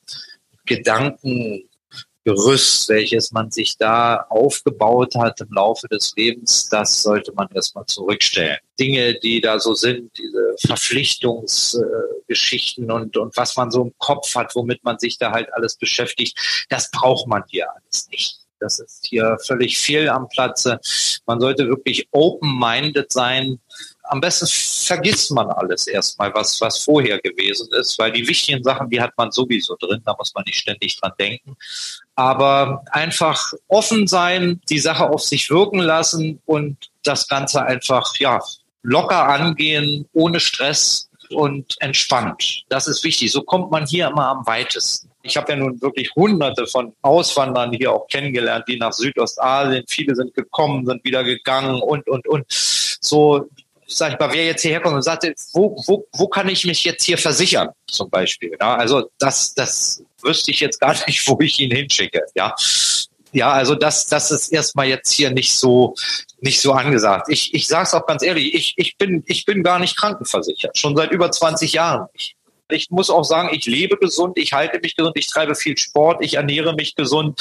Gedankengerüst, 0.64 2.88
welches 2.88 3.30
man 3.32 3.50
sich 3.50 3.76
da 3.76 4.24
aufgebaut 4.28 5.16
hat 5.16 5.40
im 5.40 5.52
Laufe 5.52 5.88
des 5.88 6.14
Lebens, 6.16 6.68
das 6.68 7.02
sollte 7.02 7.32
man 7.32 7.48
erstmal 7.54 7.87
zurückstellen. 7.87 8.59
Dinge, 8.78 9.18
die 9.20 9.40
da 9.40 9.59
so 9.61 9.74
sind, 9.74 10.11
diese 10.18 10.54
Verpflichtungsgeschichten 10.66 12.90
und, 12.90 13.16
und 13.16 13.35
was 13.37 13.56
man 13.56 13.70
so 13.70 13.82
im 13.82 13.94
Kopf 13.98 14.35
hat, 14.35 14.54
womit 14.54 14.85
man 14.85 14.98
sich 14.98 15.16
da 15.18 15.32
halt 15.32 15.52
alles 15.54 15.76
beschäftigt, 15.76 16.66
das 16.68 16.90
braucht 16.90 17.26
man 17.28 17.44
hier 17.48 17.68
alles 17.70 18.09
nicht. 18.11 18.40
Das 18.59 18.78
ist 18.78 19.06
hier 19.06 19.37
völlig 19.44 19.76
fehl 19.78 20.09
am 20.09 20.28
Platze. 20.28 20.80
Man 21.26 21.40
sollte 21.40 21.68
wirklich 21.68 22.09
open-minded 22.11 23.12
sein 23.12 23.61
am 24.08 24.20
besten 24.20 24.46
vergisst 24.46 25.30
man 25.32 25.50
alles 25.50 25.86
erstmal, 25.86 26.32
was, 26.34 26.60
was 26.60 26.82
vorher 26.82 27.18
gewesen 27.20 27.68
ist, 27.72 27.98
weil 27.98 28.12
die 28.12 28.26
wichtigen 28.26 28.62
Sachen, 28.62 28.88
die 28.88 29.00
hat 29.00 29.12
man 29.16 29.30
sowieso 29.30 29.76
drin, 29.80 30.02
da 30.04 30.14
muss 30.16 30.32
man 30.34 30.44
nicht 30.46 30.58
ständig 30.58 30.98
dran 31.00 31.12
denken. 31.18 31.56
Aber 32.14 32.84
einfach 32.90 33.52
offen 33.68 34.06
sein, 34.06 34.60
die 34.68 34.78
Sache 34.78 35.08
auf 35.08 35.22
sich 35.22 35.50
wirken 35.50 35.80
lassen 35.80 36.40
und 36.46 36.76
das 37.02 37.28
Ganze 37.28 37.62
einfach, 37.64 38.14
ja, 38.18 38.40
locker 38.82 39.26
angehen, 39.28 40.08
ohne 40.12 40.38
Stress 40.38 41.08
und 41.30 41.76
entspannt. 41.80 42.64
Das 42.68 42.86
ist 42.86 43.02
wichtig. 43.02 43.32
So 43.32 43.42
kommt 43.42 43.70
man 43.70 43.86
hier 43.86 44.08
immer 44.08 44.28
am 44.28 44.46
weitesten. 44.46 45.10
Ich 45.22 45.36
habe 45.36 45.52
ja 45.52 45.58
nun 45.58 45.80
wirklich 45.82 46.14
hunderte 46.14 46.68
von 46.68 46.94
Auswandern 47.02 47.72
hier 47.72 47.92
auch 47.92 48.06
kennengelernt, 48.06 48.66
die 48.68 48.76
nach 48.76 48.92
Südostasien, 48.92 49.84
viele 49.88 50.14
sind 50.14 50.34
gekommen, 50.34 50.86
sind 50.86 51.02
wieder 51.04 51.24
gegangen 51.24 51.80
und, 51.82 52.08
und, 52.08 52.28
und. 52.28 52.46
So, 52.48 53.48
sag 53.87 54.12
ich 54.12 54.18
mal, 54.18 54.33
wer 54.33 54.44
jetzt 54.44 54.62
hierher 54.62 54.81
kommt 54.81 54.96
und 54.96 55.03
sagt, 55.03 55.25
wo, 55.53 55.77
wo, 55.87 56.07
wo 56.12 56.29
kann 56.29 56.49
ich 56.49 56.64
mich 56.64 56.85
jetzt 56.85 57.05
hier 57.05 57.18
versichern, 57.18 57.68
zum 57.87 58.11
Beispiel. 58.11 58.57
Ja, 58.61 58.77
also 58.77 59.11
das, 59.18 59.55
das 59.55 60.03
wüsste 60.22 60.51
ich 60.51 60.61
jetzt 60.61 60.81
gar 60.81 60.94
nicht, 61.07 61.27
wo 61.29 61.38
ich 61.40 61.59
ihn 61.61 61.70
hinschicke. 61.70 62.22
Ja, 62.35 62.55
ja, 63.33 63.53
also 63.53 63.75
das, 63.75 64.07
das 64.07 64.31
ist 64.31 64.49
erstmal 64.49 64.87
jetzt 64.87 65.12
hier 65.12 65.31
nicht 65.31 65.55
so, 65.55 65.94
nicht 66.40 66.61
so 66.61 66.72
angesagt. 66.72 67.29
Ich, 67.29 67.53
ich 67.55 67.68
sage 67.68 67.85
es 67.85 67.94
auch 67.94 68.07
ganz 68.07 68.22
ehrlich, 68.22 68.55
ich, 68.55 68.75
ich, 68.77 68.96
bin, 68.96 69.25
ich 69.27 69.44
bin 69.44 69.62
gar 69.62 69.79
nicht 69.79 69.96
krankenversichert, 69.96 70.79
schon 70.79 70.96
seit 70.96 71.11
über 71.11 71.31
20 71.31 71.72
Jahren 71.72 72.09
nicht. 72.14 72.35
Ich 72.68 72.90
muss 72.90 73.11
auch 73.11 73.22
sagen, 73.22 73.51
ich 73.53 73.66
lebe 73.66 73.96
gesund, 73.96 74.38
ich 74.38 74.53
halte 74.53 74.81
mich 74.81 74.96
gesund, 74.96 75.16
ich 75.16 75.29
treibe 75.29 75.55
viel 75.55 75.79
Sport, 75.79 76.25
ich 76.25 76.35
ernähre 76.35 76.75
mich 76.75 76.96
gesund 76.96 77.40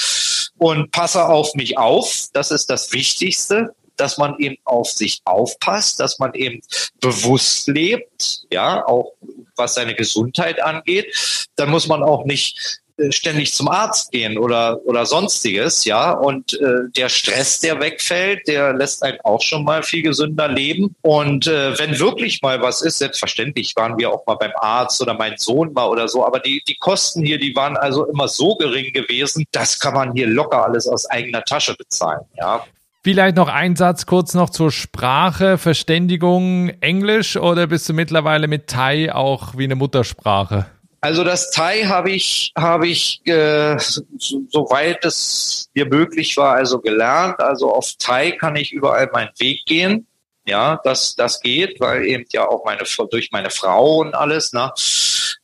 und 0.58 0.92
passe 0.92 1.26
auf 1.26 1.56
mich 1.56 1.80
auf. 1.80 2.28
Das 2.34 2.52
ist 2.52 2.70
das 2.70 2.92
Wichtigste 2.92 3.74
dass 3.98 4.18
man 4.18 4.38
eben 4.40 4.58
auf 4.64 4.90
sich 4.90 5.22
aufpasst, 5.26 6.00
dass 6.00 6.20
man 6.20 6.34
eben 6.34 6.62
bewusst 7.00 7.68
lebt, 7.68 8.46
ja, 8.52 8.86
auch 8.86 9.14
was 9.56 9.76
seine 9.76 9.96
Gesundheit 9.96 10.62
angeht. 10.62 11.48
Dann 11.56 11.70
muss 11.70 11.88
man 11.88 12.04
auch 12.04 12.26
nicht 12.26 12.82
äh, 12.98 13.12
ständig 13.12 13.54
zum 13.54 13.68
Arzt 13.68 14.12
gehen 14.12 14.38
oder 14.38 14.80
oder 14.86 15.06
sonstiges, 15.06 15.84
ja. 15.84 16.12
Und 16.12 16.54
äh, 16.54 16.90
der 16.96 17.10
Stress, 17.10 17.60
der 17.60 17.80
wegfällt, 17.82 18.48
der 18.48 18.74
lässt 18.74 19.04
einen 19.04 19.20
auch 19.22 19.42
schon 19.42 19.66
mal 19.66 19.84
viel 19.84 20.02
gesünder 20.02 20.48
leben. 20.48 20.96
Und 21.02 21.48
äh, 21.48 21.78
wenn 21.78 22.00
wirklich 22.00 22.42
mal 22.42 22.62
was 22.62 22.82
ist, 22.82 23.00
selbstverständlich 23.00 23.76
waren 23.76 23.98
wir 23.98 24.12
auch 24.12 24.26
mal 24.26 24.36
beim 24.36 24.54
Arzt 24.56 25.02
oder 25.02 25.14
mein 25.14 25.38
Sohn 25.38 25.74
mal 25.74 25.90
oder 25.90 26.08
so, 26.08 26.26
aber 26.26 26.40
die 26.40 26.62
die 26.68 26.76
Kosten 26.76 27.24
hier, 27.24 27.38
die 27.38 27.56
waren 27.56 27.76
also 27.76 28.06
immer 28.06 28.28
so 28.30 28.56
gering 28.56 28.94
gewesen, 28.94 29.46
das 29.52 29.80
kann 29.80 29.94
man 29.94 30.14
hier 30.14 30.28
locker 30.28 30.64
alles 30.64 30.88
aus 30.88 31.06
eigener 31.06 31.44
Tasche 31.44 31.76
bezahlen, 31.76 32.22
ja. 32.38 32.66
Vielleicht 33.06 33.36
noch 33.36 33.50
ein 33.50 33.76
Satz 33.76 34.08
kurz 34.08 34.34
noch 34.34 34.50
zur 34.50 34.72
Sprache, 34.72 35.60
Verständigung, 35.60 36.70
Englisch 36.82 37.38
oder 37.38 37.68
bist 37.68 37.88
du 37.88 37.94
mittlerweile 37.94 38.48
mit 38.48 38.66
Thai 38.66 39.14
auch 39.14 39.56
wie 39.56 39.66
eine 39.66 39.76
Muttersprache? 39.76 40.66
Also 41.02 41.24
das 41.24 41.52
Thai 41.52 41.84
habe 41.84 42.10
ich, 42.10 42.52
habe 42.58 42.88
ich, 42.88 43.22
äh, 43.28 43.78
soweit 43.78 45.06
es 45.06 45.70
mir 45.76 45.86
möglich 45.86 46.36
war, 46.36 46.56
also 46.56 46.80
gelernt. 46.80 47.40
Also 47.42 47.72
auf 47.72 47.94
Thai 48.00 48.32
kann 48.32 48.56
ich 48.56 48.74
überall 48.74 49.08
meinen 49.14 49.30
Weg 49.38 49.66
gehen. 49.68 50.08
Ja, 50.48 50.82
das, 50.84 51.14
das 51.16 51.42
geht, 51.42 51.80
weil 51.80 52.06
eben 52.06 52.26
ja 52.32 52.48
auch 52.48 52.66
meine, 52.66 52.82
durch 53.12 53.30
meine 53.32 53.52
Frau 53.52 53.98
und 53.98 54.16
alles, 54.16 54.52
ne? 54.52 54.72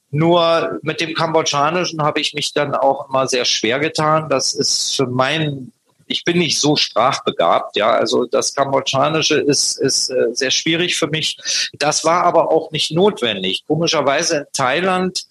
Nur 0.10 0.80
mit 0.82 1.00
dem 1.00 1.14
Kambodschanischen 1.14 2.02
habe 2.02 2.22
ich 2.22 2.34
mich 2.34 2.54
dann 2.54 2.74
auch 2.74 3.08
immer 3.08 3.28
sehr 3.28 3.46
schwer 3.46 3.80
getan. 3.80 4.30
Das 4.30 4.56
ist 4.56 4.96
für 4.96 5.06
meinen 5.06 5.72
ich 6.12 6.24
bin 6.24 6.38
nicht 6.38 6.60
so 6.60 6.76
sprachbegabt, 6.76 7.76
ja. 7.76 7.92
Also 7.92 8.26
das 8.26 8.54
Kambodschanische 8.54 9.40
ist, 9.40 9.80
ist 9.80 10.10
äh, 10.10 10.28
sehr 10.34 10.52
schwierig 10.52 10.98
für 10.98 11.08
mich. 11.08 11.38
Das 11.74 12.04
war 12.04 12.24
aber 12.24 12.52
auch 12.52 12.72
nicht 12.72 12.92
notwendig. 12.92 13.64
Komischerweise 13.68 14.38
in 14.38 14.46
Thailand 14.54 15.26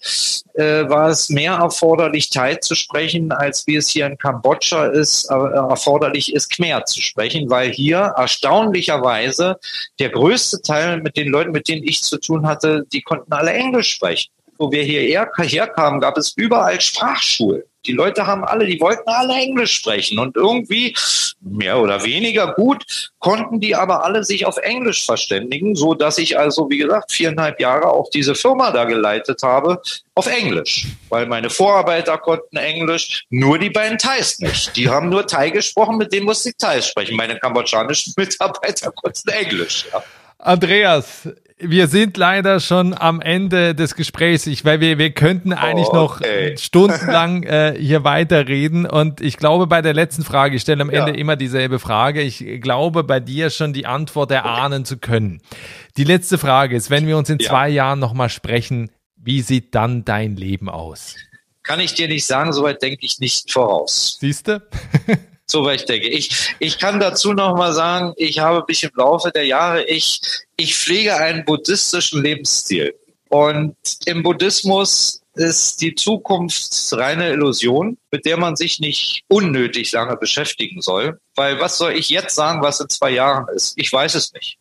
äh, 0.55 0.89
war 0.89 1.09
es 1.09 1.29
mehr 1.29 1.53
erforderlich, 1.53 2.29
Thai 2.29 2.55
zu 2.55 2.75
sprechen, 2.75 3.31
als 3.31 3.65
wie 3.67 3.75
es 3.75 3.89
hier 3.89 4.07
in 4.07 4.17
Kambodscha 4.17 4.87
ist, 4.87 5.29
äh, 5.29 5.33
erforderlich 5.33 6.33
ist, 6.33 6.49
Khmer 6.49 6.85
zu 6.85 7.01
sprechen, 7.01 7.49
weil 7.49 7.71
hier 7.71 8.13
erstaunlicherweise 8.17 9.57
der 9.99 10.09
größte 10.09 10.61
Teil 10.61 11.01
mit 11.01 11.15
den 11.15 11.29
Leuten, 11.29 11.51
mit 11.51 11.67
denen 11.67 11.83
ich 11.83 12.01
zu 12.01 12.17
tun 12.17 12.47
hatte, 12.47 12.85
die 12.91 13.01
konnten 13.01 13.31
alle 13.31 13.53
Englisch 13.53 13.91
sprechen. 13.91 14.31
Wo 14.57 14.71
wir 14.71 14.83
hierher 14.83 15.31
herkamen, 15.37 15.99
gab 15.99 16.17
es 16.17 16.33
überall 16.35 16.79
Sprachschulen. 16.79 17.63
Die 17.85 17.93
Leute 17.93 18.27
haben 18.27 18.43
alle, 18.43 18.65
die 18.65 18.79
wollten 18.79 19.09
alle 19.09 19.33
Englisch 19.33 19.73
sprechen 19.73 20.19
und 20.19 20.35
irgendwie 20.35 20.95
mehr 21.41 21.79
oder 21.79 22.03
weniger 22.03 22.53
gut 22.53 22.85
konnten 23.21 23.59
die 23.59 23.75
aber 23.75 24.03
alle 24.03 24.23
sich 24.23 24.45
auf 24.45 24.57
Englisch 24.57 25.05
verständigen, 25.05 25.75
so 25.75 25.93
dass 25.93 26.17
ich 26.17 26.37
also, 26.37 26.69
wie 26.69 26.79
gesagt, 26.79 27.11
viereinhalb 27.11 27.59
Jahre 27.59 27.87
auch 27.91 28.09
diese 28.09 28.35
Firma 28.35 28.71
da 28.71 28.85
geleitet 28.85 29.43
habe 29.43 29.81
auf 30.15 30.27
Englisch, 30.27 30.87
weil 31.09 31.27
meine 31.27 31.49
Vorarbeiter 31.49 32.17
konnten 32.17 32.57
Englisch, 32.57 33.23
nur 33.29 33.59
die 33.59 33.69
beiden 33.69 33.97
Thais 33.97 34.39
nicht. 34.39 34.75
Die 34.75 34.89
haben 34.89 35.09
nur 35.09 35.25
Thai 35.25 35.51
gesprochen, 35.51 35.97
mit 35.97 36.11
dem 36.11 36.25
musste 36.25 36.49
ich 36.49 36.57
Thais 36.57 36.87
sprechen. 36.87 37.15
Meine 37.15 37.39
kambodschanischen 37.39 38.13
Mitarbeiter 38.17 38.91
konnten 38.91 39.29
Englisch. 39.29 39.85
Ja. 39.93 40.03
Andreas, 40.39 41.29
wir 41.63 41.87
sind 41.87 42.17
leider 42.17 42.59
schon 42.59 42.93
am 42.93 43.21
Ende 43.21 43.75
des 43.75 43.95
Gesprächs. 43.95 44.47
Ich, 44.47 44.65
weil 44.65 44.79
wir, 44.79 44.97
wir 44.97 45.11
könnten 45.11 45.53
eigentlich 45.53 45.87
oh, 45.89 45.95
noch 45.95 46.21
stundenlang 46.57 47.43
äh, 47.43 47.75
hier 47.77 48.03
weiterreden. 48.03 48.85
Und 48.85 49.21
ich 49.21 49.37
glaube, 49.37 49.67
bei 49.67 49.81
der 49.81 49.93
letzten 49.93 50.23
Frage, 50.23 50.55
ich 50.55 50.61
stelle 50.61 50.81
am 50.81 50.89
Ende 50.89 51.11
ja. 51.11 51.17
immer 51.17 51.35
dieselbe 51.35 51.79
Frage. 51.79 52.21
Ich 52.21 52.43
glaube, 52.61 53.03
bei 53.03 53.19
dir 53.19 53.49
schon 53.49 53.73
die 53.73 53.85
Antwort 53.85 54.31
erahnen 54.31 54.81
okay. 54.81 54.87
zu 54.89 54.97
können. 54.97 55.41
Die 55.97 56.03
letzte 56.03 56.37
Frage 56.37 56.75
ist, 56.75 56.89
wenn 56.89 57.07
wir 57.07 57.17
uns 57.17 57.29
in 57.29 57.39
ja. 57.39 57.49
zwei 57.49 57.69
Jahren 57.69 57.99
nochmal 57.99 58.29
sprechen, 58.29 58.91
wie 59.15 59.41
sieht 59.41 59.75
dann 59.75 60.03
dein 60.03 60.35
Leben 60.35 60.69
aus? 60.69 61.15
Kann 61.63 61.79
ich 61.79 61.93
dir 61.93 62.07
nicht 62.07 62.25
sagen, 62.25 62.53
soweit 62.53 62.81
denke 62.81 63.05
ich 63.05 63.19
nicht 63.19 63.51
voraus. 63.51 64.17
Siehst 64.19 64.47
du? 64.47 64.61
So 65.51 65.69
ich 65.69 65.83
denke. 65.83 66.07
Ich, 66.07 66.55
ich 66.59 66.79
kann 66.79 67.01
dazu 67.01 67.33
noch 67.33 67.57
mal 67.57 67.73
sagen, 67.73 68.13
ich 68.15 68.39
habe 68.39 68.63
mich 68.65 68.83
im 68.83 68.91
Laufe 68.95 69.31
der 69.31 69.45
Jahre, 69.45 69.83
ich, 69.83 70.21
ich 70.55 70.77
pflege 70.77 71.17
einen 71.17 71.43
buddhistischen 71.43 72.23
Lebensstil. 72.23 72.95
Und 73.27 73.75
im 74.05 74.23
Buddhismus 74.23 75.21
ist 75.33 75.81
die 75.81 75.93
Zukunft 75.93 76.71
reine 76.93 77.31
Illusion, 77.31 77.97
mit 78.11 78.25
der 78.25 78.37
man 78.37 78.55
sich 78.55 78.79
nicht 78.79 79.23
unnötig 79.27 79.91
lange 79.91 80.15
beschäftigen 80.15 80.81
soll. 80.81 81.19
Weil 81.35 81.59
was 81.59 81.77
soll 81.77 81.93
ich 81.93 82.09
jetzt 82.09 82.35
sagen, 82.35 82.61
was 82.61 82.79
in 82.79 82.87
zwei 82.87 83.09
Jahren 83.09 83.45
ist? 83.53 83.73
Ich 83.75 83.91
weiß 83.91 84.15
es 84.15 84.31
nicht. 84.31 84.57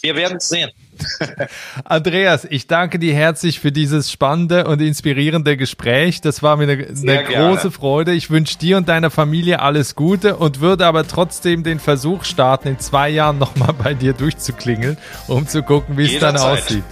Wir 0.00 0.16
werden 0.16 0.38
es 0.38 0.48
sehen. 0.48 0.70
Andreas, 1.84 2.46
ich 2.48 2.66
danke 2.66 2.98
dir 2.98 3.14
herzlich 3.14 3.60
für 3.60 3.72
dieses 3.72 4.10
spannende 4.10 4.66
und 4.66 4.80
inspirierende 4.80 5.56
Gespräch. 5.56 6.20
Das 6.20 6.42
war 6.42 6.56
mir 6.56 6.64
eine, 6.64 6.86
eine 6.86 7.24
große 7.24 7.70
Freude. 7.70 8.12
Ich 8.12 8.30
wünsche 8.30 8.58
dir 8.58 8.76
und 8.76 8.88
deiner 8.88 9.10
Familie 9.10 9.60
alles 9.60 9.94
Gute 9.94 10.36
und 10.36 10.60
würde 10.60 10.86
aber 10.86 11.06
trotzdem 11.06 11.62
den 11.62 11.80
Versuch 11.80 12.24
starten, 12.24 12.68
in 12.68 12.78
zwei 12.78 13.08
Jahren 13.08 13.38
nochmal 13.38 13.72
bei 13.72 13.94
dir 13.94 14.12
durchzuklingeln, 14.12 14.96
um 15.26 15.46
zu 15.46 15.62
gucken, 15.62 15.96
wie 15.96 16.14
es 16.14 16.20
dann 16.20 16.36
aussieht. 16.36 16.84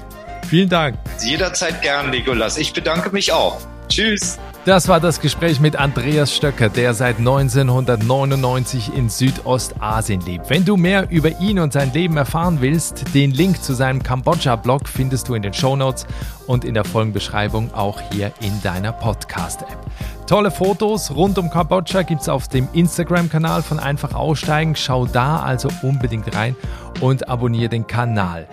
Vielen 0.49 0.69
Dank. 0.69 0.97
Jederzeit 1.23 1.83
gern, 1.83 2.11
Nikolas. 2.11 2.57
Ich 2.57 2.73
bedanke 2.73 3.11
mich 3.11 3.33
auch. 3.33 3.61
Tschüss. 3.89 4.39
Das 4.69 4.87
war 4.87 5.01
das 5.01 5.23
Gespräch 5.23 5.61
mit 5.61 5.77
Andreas 5.77 6.31
Stöcker, 6.31 6.69
der 6.69 6.93
seit 6.93 7.17
1999 7.17 8.95
in 8.95 9.09
Südostasien 9.09 10.21
lebt. 10.21 10.51
Wenn 10.51 10.67
du 10.67 10.77
mehr 10.77 11.09
über 11.09 11.41
ihn 11.41 11.59
und 11.59 11.73
sein 11.73 11.91
Leben 11.95 12.19
erfahren 12.19 12.59
willst, 12.61 13.15
den 13.15 13.31
Link 13.31 13.63
zu 13.63 13.73
seinem 13.73 14.03
Kambodscha-Blog 14.03 14.87
findest 14.87 15.27
du 15.27 15.35
in 15.35 15.41
den 15.41 15.55
Shownotes 15.55 16.07
und 16.47 16.67
in 16.67 16.75
der 16.75 16.85
Folgenbeschreibung 16.85 17.73
auch 17.73 17.99
hier 18.13 18.31
in 18.43 18.61
deiner 18.61 18.93
Podcast-App. 18.93 19.79
Tolle 20.27 20.51
Fotos 20.51 21.13
rund 21.13 21.39
um 21.39 21.49
Kambodscha 21.49 22.03
gibt 22.03 22.21
es 22.21 22.29
auf 22.29 22.49
dem 22.49 22.69
Instagram-Kanal 22.75 23.63
von 23.63 23.79
Einfach 23.79 24.13
Aussteigen. 24.13 24.77
Schau 24.77 25.07
da 25.07 25.41
also 25.41 25.71
unbedingt 25.81 26.37
rein 26.37 26.55
und 27.01 27.31
abonniere 27.31 27.71
den 27.71 27.87
Kanal. 27.87 28.47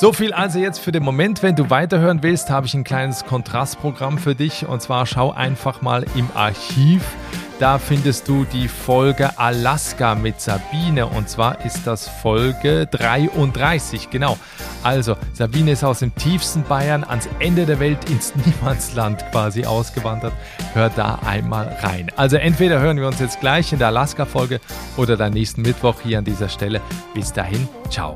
So 0.00 0.12
viel 0.12 0.32
also 0.32 0.60
jetzt 0.60 0.78
für 0.78 0.92
den 0.92 1.02
Moment. 1.02 1.42
Wenn 1.42 1.56
du 1.56 1.70
weiterhören 1.70 2.22
willst, 2.22 2.50
habe 2.50 2.66
ich 2.66 2.74
ein 2.74 2.84
kleines 2.84 3.24
Kontrastprogramm 3.24 4.16
für 4.16 4.36
dich. 4.36 4.64
Und 4.64 4.80
zwar 4.80 5.06
schau 5.06 5.32
einfach 5.32 5.82
mal 5.82 6.06
im 6.14 6.28
Archiv. 6.34 7.02
Da 7.58 7.78
findest 7.78 8.28
du 8.28 8.44
die 8.44 8.68
Folge 8.68 9.36
Alaska 9.40 10.14
mit 10.14 10.40
Sabine. 10.40 11.06
Und 11.06 11.28
zwar 11.28 11.64
ist 11.64 11.84
das 11.84 12.06
Folge 12.06 12.86
33. 12.86 14.08
Genau. 14.08 14.38
Also, 14.84 15.16
Sabine 15.32 15.72
ist 15.72 15.82
aus 15.82 15.98
dem 15.98 16.14
tiefsten 16.14 16.62
Bayern 16.62 17.02
ans 17.02 17.28
Ende 17.40 17.66
der 17.66 17.80
Welt 17.80 18.08
ins 18.08 18.32
Niemandsland 18.46 19.24
quasi 19.32 19.64
ausgewandert. 19.64 20.32
Hör 20.74 20.90
da 20.90 21.18
einmal 21.26 21.76
rein. 21.82 22.08
Also, 22.14 22.36
entweder 22.36 22.78
hören 22.78 22.98
wir 22.98 23.08
uns 23.08 23.18
jetzt 23.18 23.40
gleich 23.40 23.72
in 23.72 23.80
der 23.80 23.88
Alaska-Folge 23.88 24.60
oder 24.96 25.16
dann 25.16 25.32
nächsten 25.32 25.62
Mittwoch 25.62 25.96
hier 26.04 26.18
an 26.18 26.24
dieser 26.24 26.48
Stelle. 26.48 26.80
Bis 27.14 27.32
dahin, 27.32 27.68
ciao. 27.90 28.14